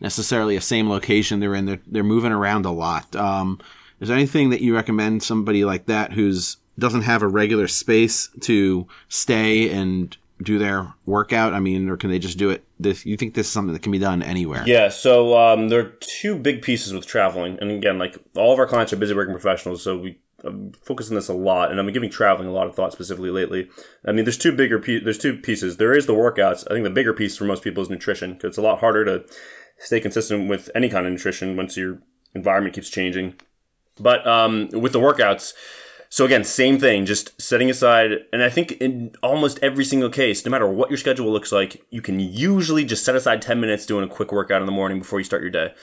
[0.00, 1.66] necessarily a same location they're in.
[1.66, 3.14] They're, they're moving around a lot.
[3.14, 3.60] Um,
[4.00, 8.28] is there anything that you recommend somebody like that who's doesn't have a regular space
[8.40, 11.54] to stay and do their workout?
[11.54, 12.64] I mean, or can they just do it?
[12.78, 14.64] This you think this is something that can be done anywhere?
[14.66, 14.88] Yeah.
[14.88, 18.66] So um, there are two big pieces with traveling, and again, like all of our
[18.66, 22.10] clients are busy working professionals, so we I'm focusing this a lot, and I'm giving
[22.10, 23.68] traveling a lot of thought specifically lately.
[24.04, 25.76] I mean, there's two bigger pe- there's two pieces.
[25.76, 26.64] There is the workouts.
[26.70, 29.04] I think the bigger piece for most people is nutrition because it's a lot harder
[29.04, 29.24] to
[29.78, 32.00] stay consistent with any kind of nutrition once your
[32.34, 33.34] environment keeps changing.
[33.98, 35.52] But um, with the workouts,
[36.14, 40.44] so again, same thing, just setting aside, and I think in almost every single case,
[40.44, 43.84] no matter what your schedule looks like, you can usually just set aside 10 minutes
[43.84, 45.74] doing a quick workout in the morning before you start your day.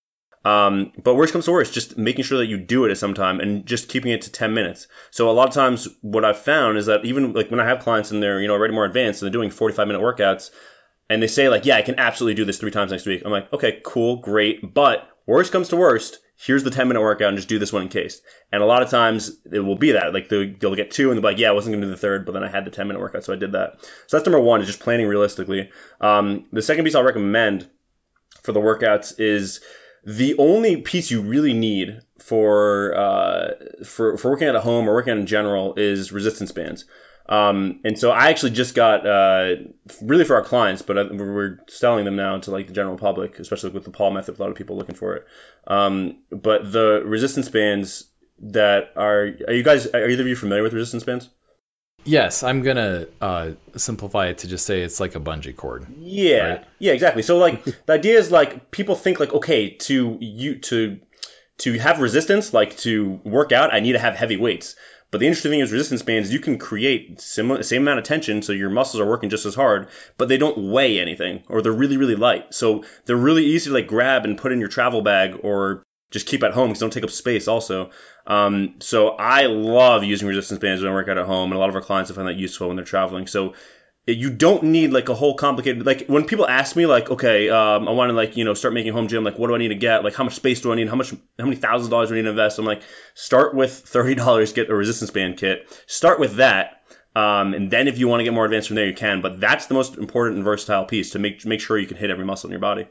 [0.46, 3.13] Um, but worst comes to worst, just making sure that you do it at some
[3.13, 4.88] time and just keeping it to 10 minutes.
[5.10, 7.80] So a lot of times what I've found is that even like when I have
[7.80, 10.50] clients and they're, you know, already more advanced and they're doing 45 minute workouts
[11.10, 13.22] and they say like, yeah, I can absolutely do this three times next week.
[13.26, 14.74] I'm like, okay, cool, great.
[14.74, 17.84] But worst comes to worst, here's the 10 minute workout and just do this one
[17.84, 18.21] in case.
[18.51, 21.21] And a lot of times it will be that like they'll get two and they'll
[21.21, 22.71] be like, yeah, I wasn't going to do the third, but then I had the
[22.71, 23.23] 10 minute workout.
[23.23, 23.79] So I did that.
[24.07, 25.69] So that's number one is just planning realistically.
[25.99, 27.69] Um, the second piece I'll recommend
[28.41, 29.62] for the workouts is,
[30.03, 33.51] the only piece you really need for uh,
[33.86, 36.86] for for working at a home or working in general is resistance bands.
[37.27, 39.55] Um, and so I actually just got uh,
[40.01, 43.69] really for our clients, but we're selling them now to like the general public, especially
[43.69, 44.38] with the Paul method.
[44.38, 45.25] A lot of people looking for it.
[45.67, 50.63] Um, but the resistance bands that are are you guys are either of you familiar
[50.63, 51.29] with resistance bands?
[52.03, 55.86] Yes, I'm gonna uh, simplify it to just say it's like a bungee cord.
[55.99, 56.65] Yeah, right?
[56.79, 57.21] yeah, exactly.
[57.21, 60.99] So like the idea is like people think like okay to you to
[61.60, 64.75] to have resistance like to work out I need to have heavy weights.
[65.12, 68.41] But the interesting thing is resistance bands you can create similar same amount of tension
[68.41, 71.71] so your muscles are working just as hard, but they don't weigh anything or they're
[71.71, 72.54] really really light.
[72.54, 76.28] So they're really easy to like grab and put in your travel bag or just
[76.28, 77.89] keep at home because don't take up space also.
[78.28, 81.60] Um, so I love using resistance bands when I work out at home, and a
[81.60, 83.28] lot of our clients have found that useful when they're traveling.
[83.28, 83.54] So
[84.07, 87.87] you don't need like a whole complicated like when people ask me like okay um,
[87.87, 89.67] i want to like you know start making home gym like what do i need
[89.67, 90.03] to get?
[90.03, 90.89] Like how much space do i need?
[90.89, 92.57] How much how many thousands of dollars do i need to invest?
[92.57, 92.81] I'm like
[93.13, 95.67] start with $30 get a resistance band kit.
[95.85, 96.81] Start with that
[97.15, 99.39] um, and then if you want to get more advanced from there you can but
[99.39, 102.25] that's the most important and versatile piece to make make sure you can hit every
[102.25, 102.87] muscle in your body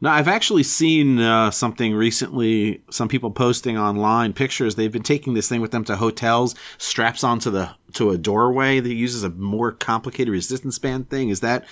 [0.00, 2.82] now, I've actually seen uh, something recently.
[2.90, 4.74] Some people posting online pictures.
[4.74, 8.80] They've been taking this thing with them to hotels, straps onto the to a doorway
[8.80, 11.28] that uses a more complicated resistance band thing.
[11.28, 11.64] Is that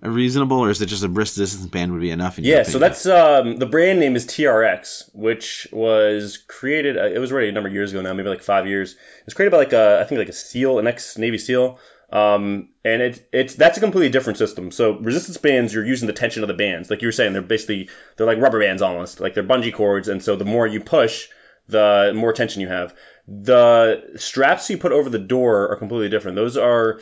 [0.00, 2.38] reasonable, or is it just a resistance band would be enough?
[2.38, 6.96] yeah, so that's um, the brand name is TRX, which was created.
[6.96, 8.92] Uh, it was already a number of years ago now, maybe like five years.
[8.92, 11.78] It was created by like a I think like a SEAL, an ex Navy SEAL.
[12.14, 14.70] Um, and it's it's that's a completely different system.
[14.70, 17.32] So resistance bands, you're using the tension of the bands, like you were saying.
[17.32, 20.06] They're basically they're like rubber bands almost, like they're bungee cords.
[20.06, 21.26] And so the more you push,
[21.66, 22.94] the more tension you have.
[23.26, 26.36] The straps you put over the door are completely different.
[26.36, 27.00] Those are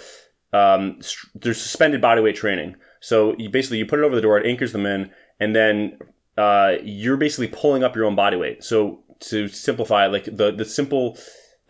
[0.55, 1.01] um,
[1.35, 2.77] they're suspended body weight training.
[3.01, 5.99] So you basically you put it over the door, it anchors them in, and then
[6.39, 8.65] uh, you're basically pulling up your own body weight.
[8.65, 11.19] So to simplify, like the the simple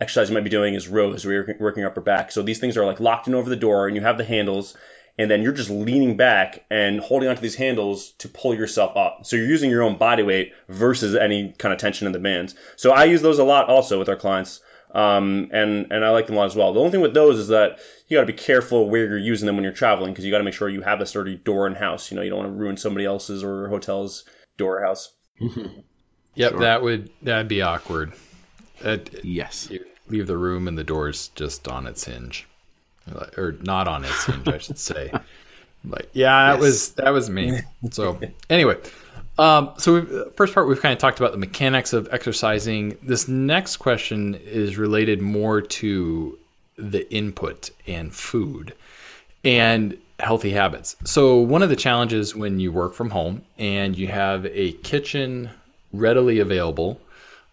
[0.03, 2.31] exercise you might be doing is rows where you're working upper back.
[2.31, 4.75] So these things are like locked in over the door and you have the handles
[5.17, 9.25] and then you're just leaning back and holding onto these handles to pull yourself up.
[9.25, 12.55] So you're using your own body weight versus any kind of tension in the bands.
[12.75, 14.59] So I use those a lot also with our clients.
[14.95, 16.71] Um, and, and I like them a lot as well.
[16.73, 19.55] The only thing with those is that you gotta be careful where you're using them
[19.55, 22.11] when you're traveling because you gotta make sure you have a sturdy door and house.
[22.11, 24.23] You know, you don't want to ruin somebody else's or hotel's
[24.57, 25.13] door or house.
[26.35, 26.59] yep, sure.
[26.59, 28.13] that would, that'd be awkward.
[29.23, 29.67] yes.
[29.71, 32.47] You leave the room and the door's just on its hinge,
[33.37, 35.11] or not on its hinge, I should say.
[35.85, 36.61] Like, yeah, that yes.
[36.61, 37.59] was that was me.
[37.91, 38.17] So
[38.49, 38.77] anyway,
[39.37, 42.97] um, so first part we've kind of talked about the mechanics of exercising.
[43.03, 46.37] This next question is related more to
[46.77, 48.73] the input and food
[49.43, 50.95] and healthy habits.
[51.03, 55.49] So one of the challenges when you work from home and you have a kitchen
[55.91, 56.99] readily available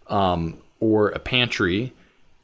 [0.07, 1.93] um, or a pantry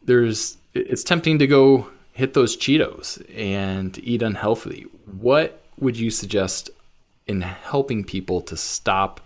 [0.07, 4.87] there's it's tempting to go hit those Cheetos and eat unhealthily.
[5.21, 6.71] What would you suggest
[7.27, 9.21] in helping people to stop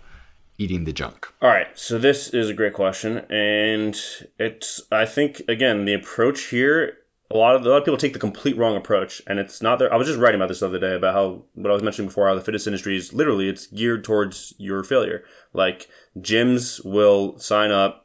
[0.57, 1.27] eating the junk?
[1.41, 3.97] All right, so this is a great question, and
[4.37, 6.97] it's I think again the approach here.
[7.29, 9.79] A lot of a lot of people take the complete wrong approach, and it's not
[9.79, 9.93] there.
[9.93, 12.09] I was just writing about this the other day about how what I was mentioning
[12.09, 15.23] before, how the fitness industry is literally it's geared towards your failure.
[15.53, 18.00] Like gyms will sign up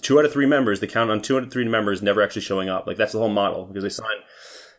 [0.00, 2.42] two out of three members, they count on two out of three members never actually
[2.42, 2.86] showing up.
[2.86, 4.16] Like that's the whole model because they sign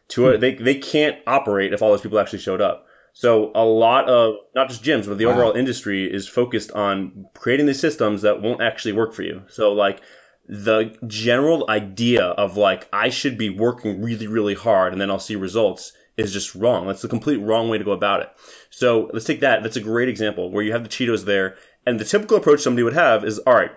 [0.08, 0.32] two.
[0.32, 0.40] Hmm.
[0.40, 2.86] They they can't operate if all those people actually showed up.
[3.14, 5.34] So a lot of not just gyms, but the wow.
[5.34, 9.44] overall industry is focused on creating these systems that won't actually work for you.
[9.50, 10.02] So like
[10.48, 15.20] the general idea of like I should be working really, really hard and then I'll
[15.20, 16.88] see results is just wrong.
[16.88, 18.30] That's the complete wrong way to go about it.
[18.70, 19.64] So let's take that.
[19.64, 22.84] That's a great example where you have the Cheetos there, and the typical approach somebody
[22.84, 23.72] would have is, all right,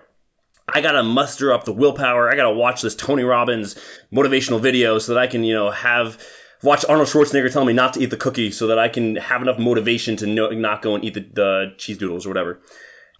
[0.67, 2.29] I gotta muster up the willpower.
[2.29, 3.75] I gotta watch this Tony Robbins
[4.11, 6.21] motivational video so that I can, you know, have
[6.63, 9.41] watch Arnold Schwarzenegger tell me not to eat the cookie so that I can have
[9.41, 12.61] enough motivation to no, not go and eat the, the cheese doodles or whatever.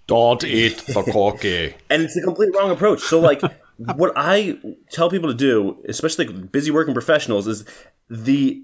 [0.08, 1.76] Don't eat the cookie.
[1.90, 3.02] and it's a completely wrong approach.
[3.02, 3.42] So like
[3.78, 4.58] what I
[4.92, 7.66] tell people to do, especially like busy working professionals, is
[8.10, 8.64] the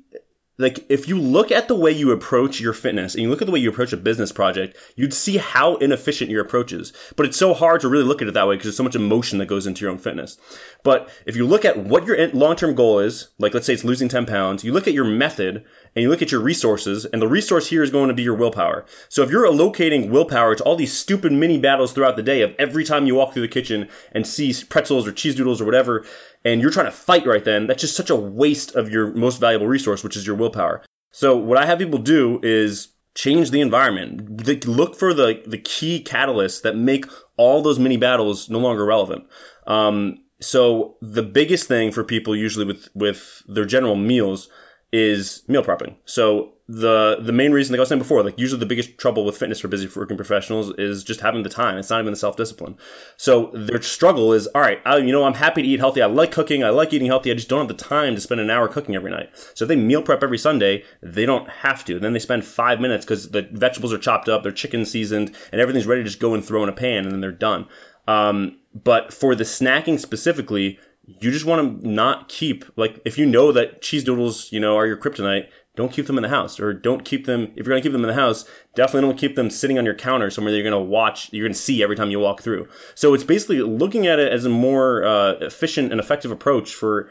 [0.60, 3.46] like if you look at the way you approach your fitness and you look at
[3.46, 6.92] the way you approach a business project, you'd see how inefficient your approach is.
[7.16, 8.96] But it's so hard to really look at it that way because there's so much
[8.96, 10.38] emotion that goes into your own fitness.
[10.84, 14.10] But if you look at what your long-term goal is, like let's say it's losing
[14.10, 15.64] 10 pounds, you look at your method
[15.96, 18.36] and you look at your resources, and the resource here is going to be your
[18.36, 18.86] willpower.
[19.08, 22.54] So if you're allocating willpower to all these stupid mini battles throughout the day of
[22.60, 26.06] every time you walk through the kitchen and see pretzels or cheese doodles or whatever,
[26.46, 29.40] and you're trying to fight right then, that's just such a waste of your most
[29.40, 30.84] valuable resource, which is your willpower.
[31.12, 34.66] So what I have people do is change the environment.
[34.66, 37.06] Look for the, the key catalysts that make
[37.38, 39.26] all those mini battles no longer relevant.
[39.68, 44.50] Um, so the biggest thing for people usually with, with their general meals
[44.94, 45.96] is meal prepping.
[46.06, 49.26] So the the main reason, like I was saying before, like usually the biggest trouble
[49.26, 51.80] with fitness for busy working professionals is just having the time.
[51.80, 52.78] It's not even the self discipline.
[53.18, 56.04] So their struggle is, all right, I, you know, I'm happy to eat healthy.
[56.04, 56.64] I like cooking.
[56.64, 57.32] I like eating healthy.
[57.32, 59.32] I just don't have the time to spend an hour cooking every night.
[59.56, 62.00] So if they meal prep every Sunday, they don't have to.
[62.00, 65.60] Then they spend five minutes because the vegetables are chopped up, their chicken seasoned, and
[65.60, 67.66] everything's ready to just go and throw in a pan, and then they're done.
[68.08, 70.78] Um, but for the snacking specifically,
[71.20, 74.78] you just want to not keep like if you know that cheese doodles, you know,
[74.78, 77.68] are your kryptonite don't keep them in the house or don't keep them if you're
[77.68, 78.44] going to keep them in the house
[78.76, 81.46] definitely don't keep them sitting on your counter somewhere that you're going to watch you're
[81.46, 82.68] going to see every time you walk through.
[82.96, 87.10] So it's basically looking at it as a more uh, efficient and effective approach for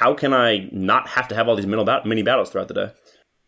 [0.00, 2.90] how can i not have to have all these mini battles throughout the day.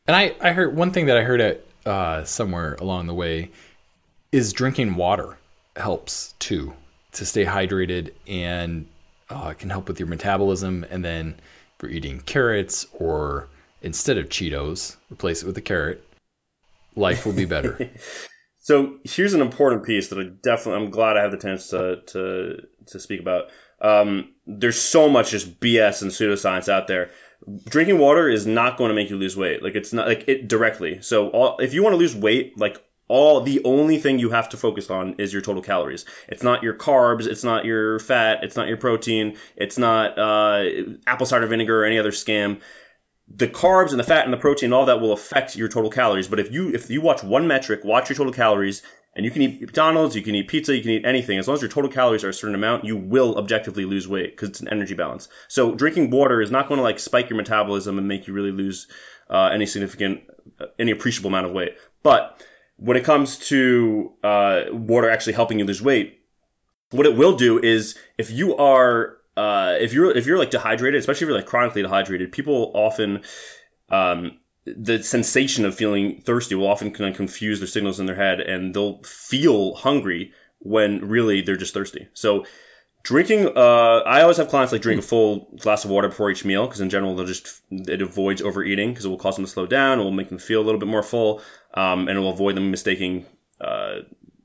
[0.07, 3.51] And i, I heard one thing that i heard it uh, somewhere along the way
[4.31, 5.37] is drinking water
[5.75, 6.75] helps too
[7.11, 8.87] to stay hydrated and
[9.31, 13.49] uh, can help with your metabolism and then if you're eating carrots or
[13.83, 16.05] instead of Cheetos, replace it with a carrot.
[16.97, 17.91] Life will be better.
[18.59, 22.03] so here's an important piece that I definitely I'm glad I have the chance to
[22.09, 23.51] to to speak about.
[23.81, 27.11] Um, there's so much just BS and pseudoscience out there.
[27.67, 29.63] Drinking water is not going to make you lose weight.
[29.63, 31.01] Like it's not like it directly.
[31.01, 34.49] So all, if you want to lose weight, like all the only thing you have
[34.51, 36.05] to focus on is your total calories.
[36.29, 40.65] It's not your carbs, it's not your fat, it's not your protein, it's not uh,
[41.09, 42.61] apple cider vinegar or any other scam
[43.33, 46.29] the carbs and the fat and the protein, all that will affect your total calories.
[46.29, 48.83] But if you if you watch one metric, watch your total calories,
[49.15, 51.39] and you can eat McDonald's, you can eat pizza, you can eat anything.
[51.39, 54.37] As long as your total calories are a certain amount, you will objectively lose weight
[54.37, 55.29] because it's an energy balance.
[55.49, 58.53] So drinking water is not going to like spike your metabolism and make you really
[58.53, 58.87] lose
[59.29, 60.23] uh, any significant,
[60.61, 61.77] uh, any appreciable amount of weight.
[62.03, 62.45] But
[62.77, 66.21] when it comes to uh, water actually helping you lose weight,
[66.91, 70.99] what it will do is if you are uh, if you're if you're like dehydrated,
[70.99, 73.23] especially if you're like chronically dehydrated, people often
[73.89, 78.17] um, the sensation of feeling thirsty will often kind of confuse their signals in their
[78.17, 82.09] head, and they'll feel hungry when really they're just thirsty.
[82.13, 82.45] So
[83.03, 86.45] drinking uh, i always have clients like drink a full glass of water before each
[86.45, 89.51] meal because in general they'll just it avoids overeating because it will cause them to
[89.51, 91.41] slow down it will make them feel a little bit more full
[91.75, 93.25] um, and it will avoid them mistaking
[93.61, 94.01] uh,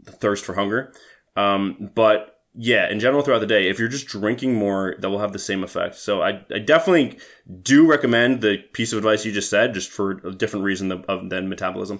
[0.05, 0.93] thirst for hunger
[1.35, 5.19] um, but yeah, in general throughout the day, if you're just drinking more, that will
[5.19, 5.95] have the same effect.
[5.95, 7.17] So I, I definitely
[7.61, 11.29] do recommend the piece of advice you just said, just for a different reason than,
[11.29, 11.99] than metabolism.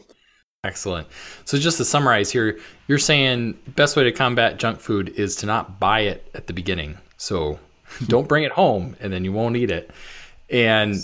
[0.63, 1.07] Excellent.
[1.43, 5.45] So just to summarize here, you're saying best way to combat junk food is to
[5.45, 6.97] not buy it at the beginning.
[7.17, 7.59] So
[8.07, 9.91] don't bring it home and then you won't eat it.
[10.49, 10.95] And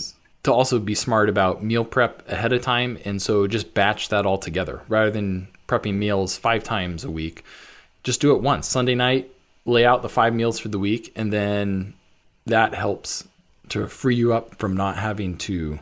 [0.42, 4.26] to also be smart about meal prep ahead of time and so just batch that
[4.26, 7.44] all together rather than prepping meals 5 times a week.
[8.02, 8.66] Just do it once.
[8.66, 9.31] Sunday night,
[9.64, 11.94] lay out the five meals for the week, and then
[12.46, 13.26] that helps
[13.68, 15.78] to free you up from not having to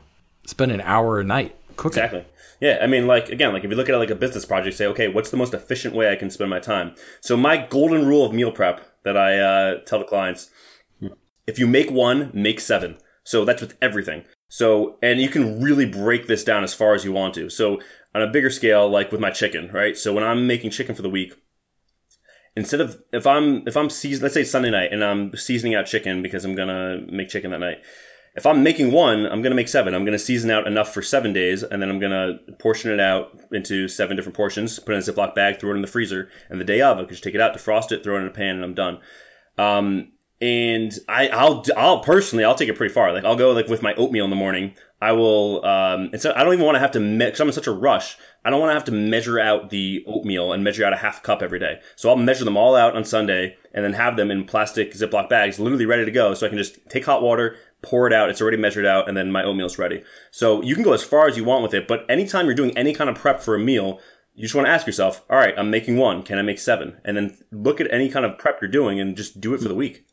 [0.47, 2.03] spend an hour a night cooking.
[2.03, 2.25] Exactly.
[2.61, 4.77] Yeah, I mean, like again, like if you look at it like a business project,
[4.77, 6.95] say, okay, what's the most efficient way I can spend my time?
[7.21, 10.51] So my golden rule of meal prep that I uh, tell the clients:
[11.47, 12.99] if you make one, make seven.
[13.25, 14.25] So that's with everything.
[14.49, 17.49] So and you can really break this down as far as you want to.
[17.49, 17.81] So
[18.15, 19.97] on a bigger scale, like with my chicken, right?
[19.97, 21.35] So when I'm making chicken for the week,
[22.57, 25.87] instead of if I'm if I'm season let's say Sunday night and I'm seasoning out
[25.87, 27.79] chicken because I'm gonna make chicken that night.
[28.37, 29.93] If I'm making one, I'm gonna make seven.
[29.93, 33.37] I'm gonna season out enough for seven days, and then I'm gonna portion it out
[33.51, 34.79] into seven different portions.
[34.79, 36.99] Put it in a Ziploc bag, throw it in the freezer, and the day of
[36.99, 38.75] I can just take it out, defrost it, throw it in a pan, and I'm
[38.75, 39.01] done.
[39.59, 43.13] Um, and I, I'll, I'll personally, I'll take it pretty far.
[43.13, 44.75] Like I'll go like with my oatmeal in the morning.
[45.03, 47.41] I will, um, so I don't even want to have to mix.
[47.41, 48.17] I'm in such a rush.
[48.45, 51.23] I don't want to have to measure out the oatmeal and measure out a half
[51.23, 51.81] cup every day.
[51.97, 55.29] So I'll measure them all out on Sunday and then have them in plastic Ziploc
[55.29, 56.35] bags, literally ready to go.
[56.35, 58.31] So I can just take hot water, pour it out.
[58.31, 60.03] It's already measured out, and then my oatmeal's ready.
[60.31, 61.87] So you can go as far as you want with it.
[61.87, 64.01] But anytime you're doing any kind of prep for a meal,
[64.35, 66.23] you just want to ask yourself, all right, I'm making one.
[66.23, 66.99] Can I make seven?
[67.05, 69.69] And then look at any kind of prep you're doing and just do it for
[69.69, 70.07] the week.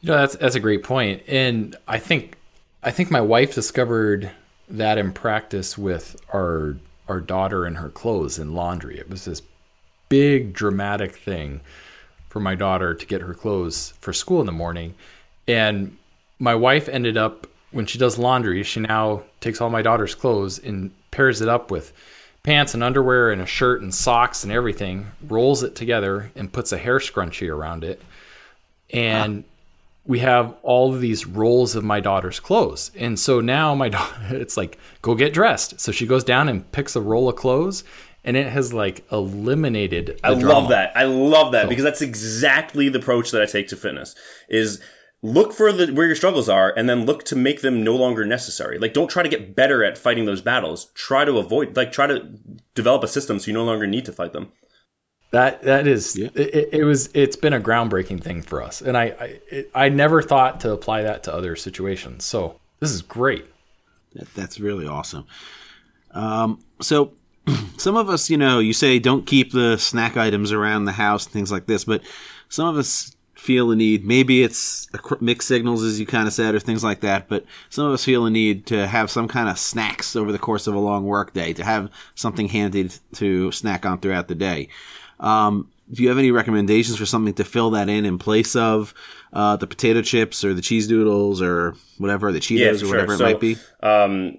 [0.00, 2.36] You know, that's that's a great point, and I think
[2.84, 4.30] I think my wife discovered
[4.68, 6.76] that in practice with our
[7.08, 8.98] our daughter and her clothes and laundry.
[8.98, 9.42] It was this
[10.08, 11.60] big dramatic thing
[12.28, 14.94] for my daughter to get her clothes for school in the morning,
[15.46, 15.96] and
[16.38, 20.58] my wife ended up when she does laundry, she now takes all my daughter's clothes
[20.58, 21.92] and pairs it up with
[22.42, 26.72] pants and underwear and a shirt and socks and everything, rolls it together and puts
[26.72, 28.00] a hair scrunchie around it.
[28.90, 29.44] And
[30.08, 32.90] we have all of these rolls of my daughter's clothes.
[32.96, 35.78] And so now my daughter, it's like, go get dressed.
[35.78, 37.84] So she goes down and picks a roll of clothes
[38.24, 40.18] and it has like eliminated.
[40.24, 40.48] I drama.
[40.48, 40.96] love that.
[40.96, 41.68] I love that so.
[41.68, 44.14] because that's exactly the approach that I take to fitness
[44.48, 44.80] is
[45.20, 48.24] look for the where your struggles are and then look to make them no longer
[48.24, 51.90] necessary like don't try to get better at fighting those battles try to avoid like
[51.90, 52.20] try to
[52.76, 54.52] develop a system so you no longer need to fight them
[55.30, 56.28] that that is yeah.
[56.34, 59.88] it, it, was it's been a groundbreaking thing for us and i I, it, I
[59.88, 63.46] never thought to apply that to other situations so this is great
[64.14, 65.26] that, that's really awesome
[66.12, 67.12] um, so
[67.76, 71.26] some of us you know you say don't keep the snack items around the house
[71.26, 72.02] and things like this but
[72.48, 74.04] some of us feel a need.
[74.04, 74.88] Maybe it's
[75.20, 77.28] mixed signals, as you kind of said, or things like that.
[77.28, 80.38] But some of us feel a need to have some kind of snacks over the
[80.38, 84.34] course of a long work day, to have something handy to snack on throughout the
[84.34, 84.68] day.
[85.20, 88.92] Um, do you have any recommendations for something to fill that in in place of
[89.32, 93.14] uh, the potato chips or the cheese doodles or whatever the Cheetos yeah, or whatever
[93.14, 93.56] it might be?
[93.82, 94.38] Um,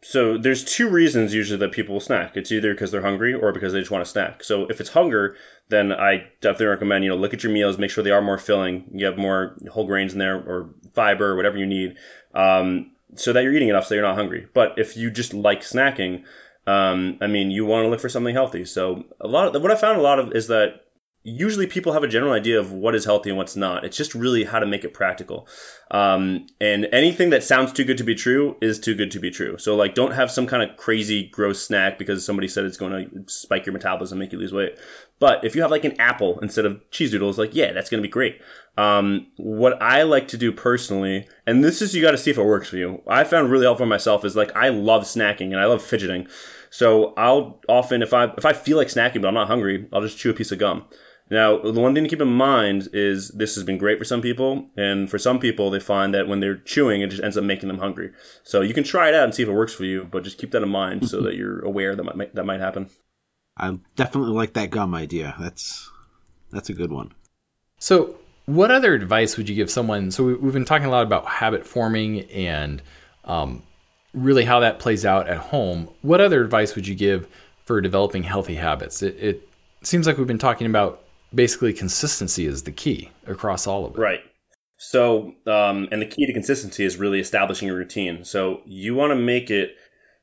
[0.00, 2.36] so there's two reasons usually that people will snack.
[2.36, 4.44] It's either because they're hungry or because they just want to snack.
[4.44, 5.36] So if it's hunger,
[5.68, 8.38] then I definitely recommend you know look at your meals, make sure they are more
[8.38, 8.84] filling.
[8.92, 11.96] You have more whole grains in there or fiber or whatever you need,
[12.34, 14.46] um, so that you're eating enough so you're not hungry.
[14.54, 16.24] But if you just like snacking,
[16.68, 18.66] um, I mean, you want to look for something healthy.
[18.66, 20.82] So a lot of what I found a lot of is that
[21.24, 23.84] usually people have a general idea of what is healthy and what's not.
[23.84, 25.48] It's just really how to make it practical.
[25.90, 29.30] Um, and anything that sounds too good to be true is too good to be
[29.30, 29.56] true.
[29.56, 32.92] So like, don't have some kind of crazy gross snack because somebody said it's going
[32.92, 34.78] to spike your metabolism, make you lose weight.
[35.18, 38.02] But if you have like an apple instead of cheese doodles, like, yeah, that's going
[38.02, 38.40] to be great.
[38.76, 42.38] Um, what I like to do personally, and this is, you got to see if
[42.38, 43.02] it works for you.
[43.08, 46.28] I found really helpful myself is like, I love snacking and I love fidgeting.
[46.70, 50.02] So I'll often, if I, if I feel like snacking, but I'm not hungry, I'll
[50.02, 50.84] just chew a piece of gum.
[51.30, 54.22] Now, the one thing to keep in mind is this has been great for some
[54.22, 57.44] people, and for some people, they find that when they're chewing, it just ends up
[57.44, 58.12] making them hungry.
[58.42, 60.38] So you can try it out and see if it works for you, but just
[60.38, 62.88] keep that in mind so that you're aware that might, that might happen.
[63.58, 65.34] I definitely like that gum idea.
[65.38, 65.90] That's
[66.50, 67.12] that's a good one.
[67.78, 68.16] So,
[68.46, 70.10] what other advice would you give someone?
[70.10, 72.80] So, we've been talking a lot about habit forming and
[73.24, 73.64] um,
[74.22, 75.88] really how that plays out at home.
[76.02, 77.26] What other advice would you give
[77.64, 79.02] for developing healthy habits?
[79.02, 79.48] It, it
[79.82, 81.02] seems like we've been talking about
[81.34, 83.98] basically consistency is the key across all of it.
[83.98, 84.20] Right.
[84.78, 88.24] So, um, and the key to consistency is really establishing a routine.
[88.24, 89.76] So you want to make it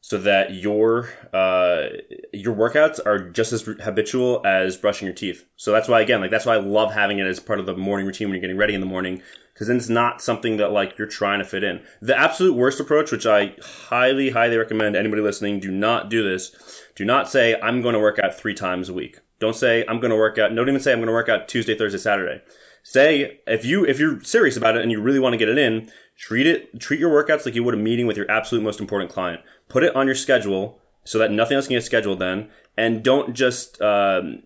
[0.07, 1.87] so that your uh,
[2.31, 5.47] your workouts are just as habitual as brushing your teeth.
[5.55, 7.75] So that's why again, like that's why I love having it as part of the
[7.75, 10.71] morning routine when you're getting ready in the morning, because then it's not something that
[10.71, 11.81] like you're trying to fit in.
[12.03, 13.55] The absolute worst approach, which I
[13.89, 16.55] highly highly recommend anybody listening, do not do this.
[16.95, 19.21] Do not say I'm going to work out three times a week.
[19.39, 20.53] Don't say I'm going to work out.
[20.53, 22.43] Don't even say I'm going to work out Tuesday, Thursday, Saturday.
[22.87, 25.57] Say if you if you're serious about it and you really want to get it
[25.57, 28.79] in, treat it treat your workouts like you would a meeting with your absolute most
[28.79, 29.41] important client.
[29.67, 33.33] Put it on your schedule so that nothing else can get scheduled then, and don't
[33.33, 34.43] just um,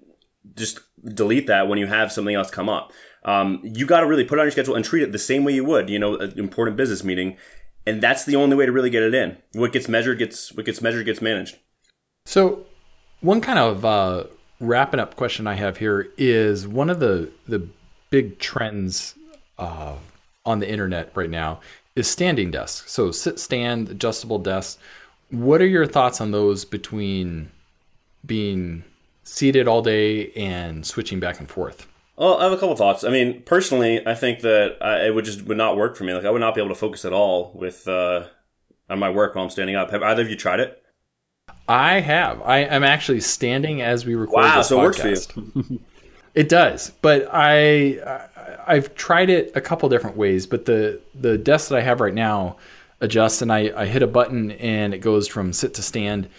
[0.56, 2.94] just delete that when you have something else come up.
[3.26, 5.44] Um, you got to really put it on your schedule and treat it the same
[5.44, 7.36] way you would, you know, an important business meeting,
[7.86, 9.36] and that's the only way to really get it in.
[9.52, 11.58] What gets measured gets what gets measured gets managed.
[12.26, 12.68] So,
[13.20, 14.24] one kind of uh,
[14.62, 17.68] wrapping up question I have here is one of the the
[18.10, 19.16] big trends
[19.58, 19.96] uh,
[20.46, 21.60] on the internet right now
[21.96, 22.92] is standing desks.
[22.92, 24.78] So sit stand adjustable desks.
[25.30, 27.52] What are your thoughts on those between
[28.26, 28.84] being
[29.24, 31.88] seated all day and switching back and forth?
[32.16, 33.04] Well, I have a couple thoughts.
[33.04, 36.14] I mean, personally, I think that I, it would just would not work for me.
[36.14, 38.26] Like, I would not be able to focus at all with uh,
[38.90, 39.92] on my work while I'm standing up.
[39.92, 40.84] Have either of you tried it?
[41.68, 42.42] I have.
[42.42, 44.44] I am actually standing as we record.
[44.44, 44.80] Wow, so podcast.
[44.80, 45.80] it works for you.
[46.40, 48.00] it does, but I
[48.66, 52.14] I've tried it a couple different ways, but the the desk that I have right
[52.14, 52.56] now
[53.02, 56.30] adjusts, and I, I hit a button and it goes from sit to stand.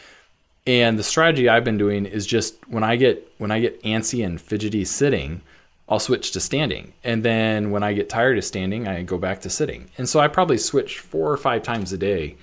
[0.67, 4.25] And the strategy I've been doing is just when I get when I get antsy
[4.25, 5.43] and fidgety sitting,
[5.87, 6.95] I'll switch to standing.
[7.05, 9.91] And then when I get tired of standing, I go back to sitting.
[9.99, 12.39] And so I probably switch four or five times a day.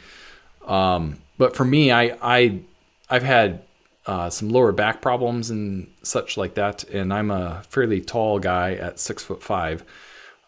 [0.68, 2.60] Um, but for me, I, I
[3.10, 3.64] I've had
[4.08, 8.74] uh, some lower back problems and such like that, and I'm a fairly tall guy
[8.74, 9.84] at six foot five.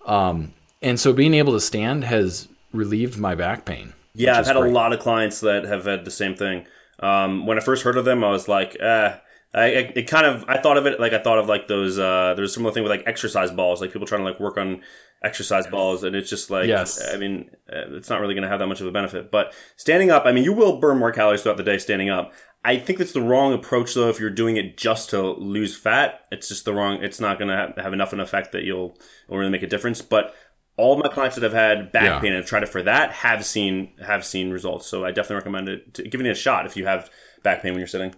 [0.06, 3.94] Um, and so being able to stand has relieved my back pain.
[4.16, 4.70] Yeah, I've had great.
[4.70, 6.66] a lot of clients that have had the same thing.
[7.00, 9.18] Um, when I first heard of them, I was like, eh.
[9.52, 12.36] I, it kind of I thought of it like I thought of like those uh
[12.36, 14.84] there's similar thing with like exercise balls like people trying to like work on
[15.24, 17.02] exercise balls and it's just like yes.
[17.12, 19.52] I mean uh, it's not really going to have that much of a benefit but
[19.76, 22.32] standing up I mean you will burn more calories throughout the day standing up
[22.64, 26.26] I think that's the wrong approach though if you're doing it just to lose fat
[26.32, 28.98] it's just the wrong it's not going to have, have enough an effect that you'll,
[29.28, 30.36] will really make a difference but
[30.80, 32.20] all of my clients that have had back yeah.
[32.20, 34.88] pain and have tried it for that have seen have seen results.
[34.88, 37.10] So I definitely recommend it to, giving it a shot if you have
[37.44, 38.16] back pain when you're sitting.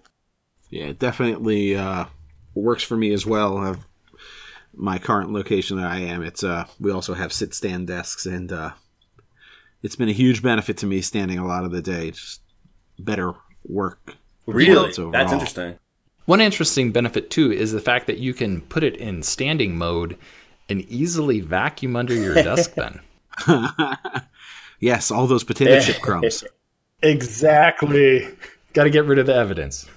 [0.69, 2.05] Yeah, it definitely uh,
[2.53, 3.57] works for me as well.
[3.57, 3.85] I've,
[4.73, 8.51] my current location that I am, it's uh, we also have sit stand desks, and
[8.51, 8.71] uh,
[9.81, 12.11] it's been a huge benefit to me standing a lot of the day.
[12.11, 12.41] Just
[12.99, 13.33] better
[13.65, 14.17] work.
[14.45, 15.77] Really, that's interesting.
[16.25, 20.17] One interesting benefit too is the fact that you can put it in standing mode
[20.69, 23.01] and easily vacuum under your desk then.
[24.79, 26.43] yes, all those potato chip crumbs.
[27.01, 28.27] exactly.
[28.73, 29.87] Got to get rid of the evidence.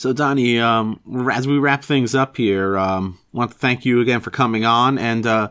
[0.00, 1.00] So, Dani, um,
[1.30, 4.64] as we wrap things up here, um, I want to thank you again for coming
[4.64, 4.98] on.
[4.98, 5.50] And uh,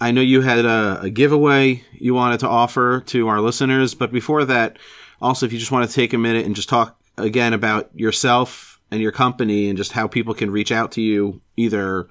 [0.00, 3.94] I know you had a, a, giveaway you wanted to offer to our listeners.
[3.94, 4.78] But before that,
[5.22, 8.80] also, if you just want to take a minute and just talk again about yourself
[8.90, 12.08] and your company and just how people can reach out to you, either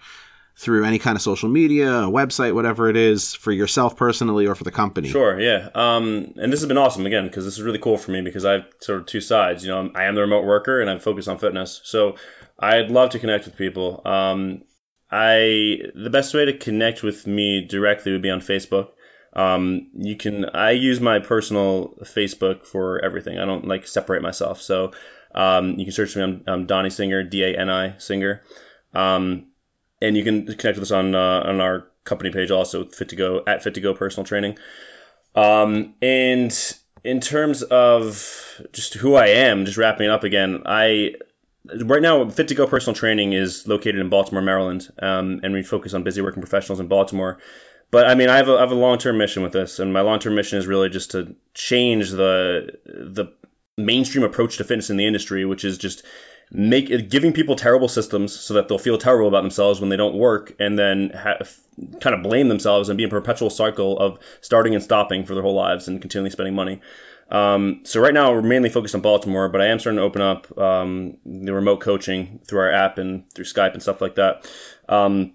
[0.60, 4.56] through any kind of social media, a website, whatever it is, for yourself personally or
[4.56, 5.08] for the company.
[5.08, 5.70] Sure, yeah.
[5.74, 8.43] Um, and this has been awesome again because this is really cool for me because
[8.43, 9.64] I have sort of two sides.
[9.64, 12.16] You know, I am the remote worker and I'm focused on fitness, so
[12.60, 14.02] I'd love to connect with people.
[14.04, 14.64] Um,
[15.10, 18.89] I the best way to connect with me directly would be on Facebook.
[19.34, 23.38] Um, you can I use my personal Facebook for everything.
[23.38, 24.91] I don't like separate myself, so
[25.36, 26.23] um, you can search me.
[26.23, 28.41] I'm, I'm Dani Singer, D A N I Singer.
[28.93, 29.49] Um,
[30.01, 33.63] and you can connect with us on uh, on our company page also Fit2Go at
[33.63, 34.57] Fit2Go personal training
[35.36, 41.13] um, and in terms of just who i am just wrapping it up again i
[41.84, 46.03] right now Fit2Go personal training is located in baltimore maryland um, and we focus on
[46.03, 47.38] busy working professionals in baltimore
[47.92, 50.02] but i mean i have a, I have a long-term mission with this and my
[50.02, 53.34] long-term mission is really just to change the the
[53.78, 56.04] mainstream approach to fitness in the industry which is just
[56.52, 60.16] make giving people terrible systems so that they'll feel terrible about themselves when they don't
[60.16, 61.60] work and then have,
[62.02, 65.34] kind of blame themselves and be in a perpetual cycle of starting and stopping for
[65.34, 66.82] their whole lives and continually spending money.
[67.30, 70.22] Um, so right now we're mainly focused on Baltimore, but I am starting to open
[70.22, 74.50] up um, the remote coaching through our app and through Skype and stuff like that.
[74.90, 75.34] Um,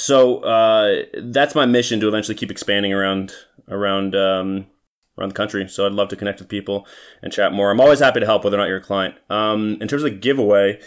[0.00, 3.34] so uh, that's my mission to eventually keep expanding around
[3.68, 4.66] around um,
[5.18, 5.68] around the country.
[5.68, 6.86] So I'd love to connect with people
[7.22, 7.70] and chat more.
[7.70, 9.16] I'm always happy to help, whether or not you're a client.
[9.28, 10.80] Um, in terms of the giveaway,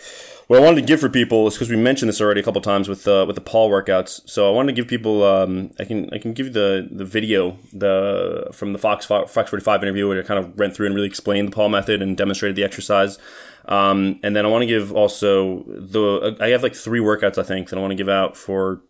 [0.48, 2.60] what I wanted to give for people is because we mentioned this already a couple
[2.60, 4.28] times with uh, with the Paul workouts.
[4.28, 5.24] So I wanted to give people.
[5.24, 9.32] Um, I can I can give you the the video the from the Fox Fox
[9.32, 12.18] 45 interview where I kind of went through and really explained the Paul method and
[12.18, 13.20] demonstrated the exercise.
[13.66, 17.44] Um, and then I want to give also the I have like three workouts I
[17.44, 18.82] think that I want to give out for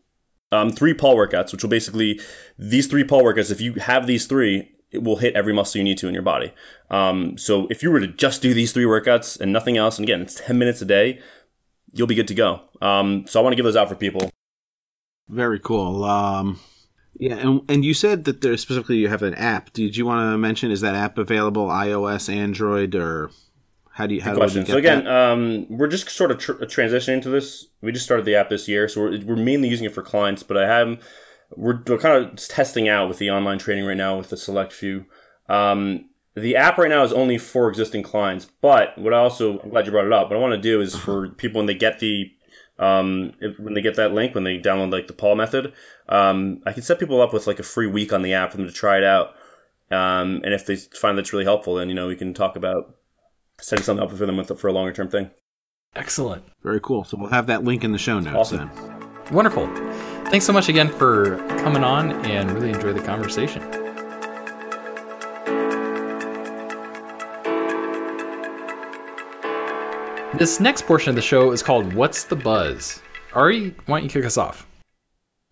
[0.54, 2.20] um, three Paul workouts, which will basically
[2.58, 3.51] these three Paul workouts.
[3.51, 6.24] If you have these three, it will hit every muscle you need to in your
[6.24, 6.54] body.
[6.89, 10.06] Um, so if you were to just do these three workouts and nothing else, and
[10.06, 11.20] again, it's 10 minutes a day,
[11.91, 12.62] you'll be good to go.
[12.82, 14.30] Um, so I want to give those out for people.
[15.28, 16.04] Very cool.
[16.04, 16.60] Um,
[17.16, 19.74] yeah, and, and you said that there specifically you have an app.
[19.74, 23.32] Did you want to mention is that app available iOS, Android, or
[23.94, 24.22] how do you?
[24.22, 24.66] How Good question.
[24.66, 27.68] so again, um, we're just sort of tr- transitioning to this.
[27.82, 30.41] We just started the app this year, so we're, we're mainly using it for clients.
[30.41, 31.00] But I have
[31.56, 34.74] we're, we're kind of testing out with the online training right now with the select
[34.74, 35.06] few.
[35.48, 39.70] Um, the app right now is only for existing clients, but what I also I'm
[39.70, 40.32] glad you brought it up.
[40.32, 42.32] What I want to do is for people when they get the
[42.80, 45.72] um, if, when they get that link when they download like the Paul method,
[46.10, 48.58] um, I can set people up with like a free week on the app for
[48.58, 49.36] them to try it out.
[49.91, 52.96] Um, and if they find that's really helpful, then you know we can talk about
[53.64, 55.32] setting something up for them with for a longer term thing.
[55.95, 56.43] Excellent.
[56.64, 57.03] Very cool.
[57.03, 58.70] So we'll have that link in the show notes awesome.
[58.76, 59.34] then.
[59.34, 59.68] Wonderful.
[60.26, 63.61] Thanks so much again for coming on and really enjoy the conversation.
[70.38, 73.01] This next portion of the show is called What's the Buzz?
[73.34, 74.68] Ari, why don't you kick us off?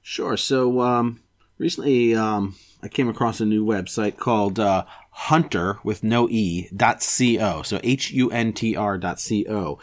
[0.02, 0.36] Sure.
[0.36, 1.22] So um,
[1.60, 4.86] recently, um, I came across a new website called uh,
[5.26, 7.62] Hunter with no e dot co.
[7.62, 9.78] So H U N T R dot co.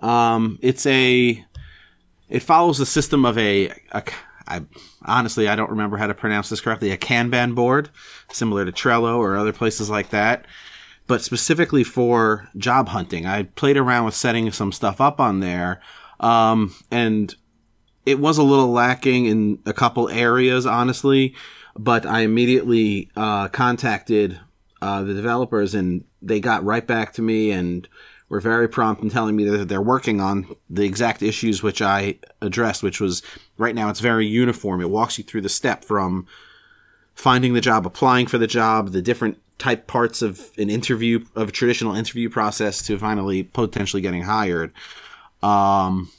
[0.00, 1.44] Um, it's a
[2.30, 4.02] it follows the system of a, a
[4.46, 4.62] I
[5.04, 6.90] honestly I don't remember how to pronounce this correctly.
[6.90, 7.90] A Kanban board,
[8.32, 10.46] similar to Trello or other places like that,
[11.06, 13.26] but specifically for job hunting.
[13.26, 15.82] I played around with setting some stuff up on there,
[16.18, 17.34] um, and
[18.06, 21.34] it was a little lacking in a couple areas, honestly.
[21.76, 24.40] But I immediately uh, contacted
[24.80, 27.88] uh, the developers, and they got right back to me and
[28.28, 32.18] were very prompt in telling me that they're working on the exact issues which I
[32.42, 33.22] addressed, which was
[33.56, 34.80] right now it's very uniform.
[34.80, 36.26] It walks you through the step from
[37.14, 41.48] finding the job, applying for the job, the different type parts of an interview of
[41.48, 44.72] a traditional interview process to finally potentially getting hired.
[45.42, 46.10] Um,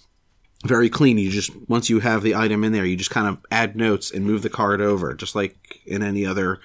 [0.65, 1.17] very clean.
[1.17, 4.11] You just once you have the item in there, you just kind of add notes
[4.11, 6.59] and move the card over, just like in any other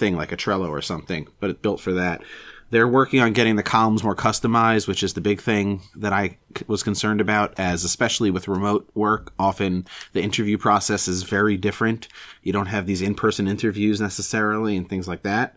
[0.00, 1.28] thing, like a Trello or something.
[1.38, 2.22] But it's built for that.
[2.70, 6.38] They're working on getting the columns more customized, which is the big thing that I
[6.68, 12.06] was concerned about, as especially with remote work, often the interview process is very different.
[12.42, 15.56] You don't have these in-person interviews necessarily and things like that.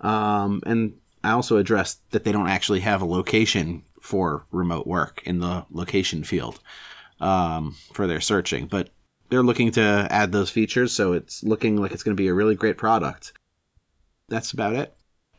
[0.00, 5.22] Um, and I also addressed that they don't actually have a location for remote work
[5.24, 6.60] in the location field
[7.20, 8.90] um, for their searching, but
[9.28, 12.34] they're looking to add those features, so it's looking like it's going to be a
[12.34, 13.32] really great product.
[14.28, 14.94] That's about it.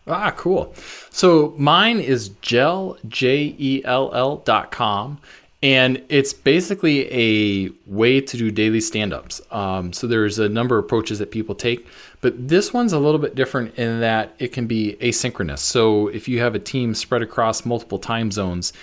[0.07, 0.73] Ah, cool.
[1.09, 5.19] So mine is Jell, J E L L dot com.
[5.63, 9.41] And it's basically a way to do daily stand ups.
[9.49, 11.87] Um, so there's a number of approaches that people take,
[12.21, 15.59] but this one's a little bit different in that it can be asynchronous.
[15.59, 18.73] So if you have a team spread across multiple time zones,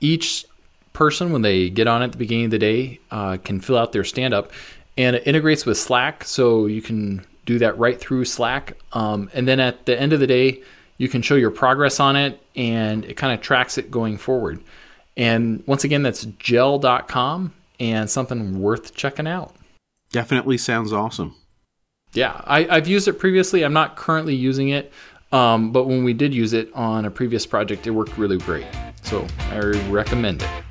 [0.00, 0.44] each
[0.92, 3.92] person, when they get on at the beginning of the day, uh, can fill out
[3.92, 4.52] their stand up.
[4.98, 8.76] And it integrates with Slack, so you can do that right through Slack.
[8.92, 10.62] Um, and then at the end of the day,
[10.98, 14.62] you can show your progress on it and it kind of tracks it going forward.
[15.16, 19.54] And once again, that's Jell.com and something worth checking out.
[20.10, 21.34] Definitely sounds awesome.
[22.12, 23.64] Yeah, I, have used it previously.
[23.64, 24.92] I'm not currently using it,
[25.32, 28.66] um, but when we did use it on a previous project, it worked really great.
[29.02, 30.65] So I recommend it.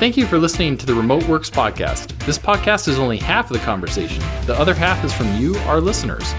[0.00, 2.18] Thank you for listening to the Remote Works podcast.
[2.24, 5.78] This podcast is only half of the conversation, the other half is from you, our
[5.78, 6.32] listeners.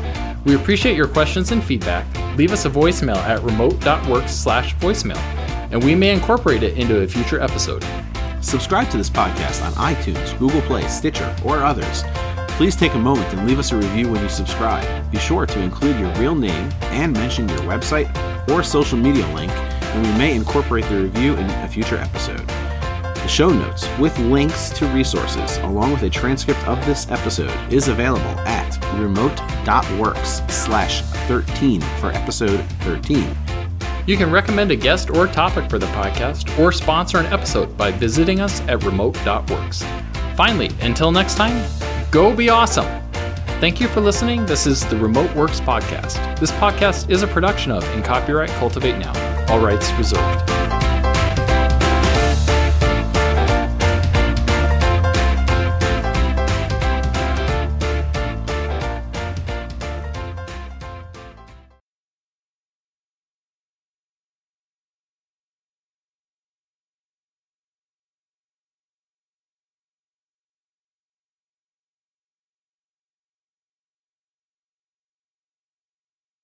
[0.45, 2.07] We appreciate your questions and feedback.
[2.39, 5.19] Leave us a voicemail at remote.works slash voicemail,
[5.71, 7.85] and we may incorporate it into a future episode.
[8.41, 12.01] Subscribe to this podcast on iTunes, Google Play, Stitcher, or others.
[12.57, 15.11] Please take a moment and leave us a review when you subscribe.
[15.11, 18.09] Be sure to include your real name and mention your website
[18.49, 22.51] or social media link, and we may incorporate the review in a future episode.
[23.31, 28.25] Show notes with links to resources, along with a transcript of this episode, is available
[28.41, 33.33] at remote.works slash 13 for episode 13.
[34.05, 37.89] You can recommend a guest or topic for the podcast or sponsor an episode by
[37.89, 39.85] visiting us at remote.works.
[40.35, 41.65] Finally, until next time,
[42.11, 42.85] go be awesome.
[43.61, 44.45] Thank you for listening.
[44.45, 46.37] This is the Remote Works Podcast.
[46.37, 49.13] This podcast is a production of and Copyright Cultivate Now.
[49.47, 50.60] All rights reserved.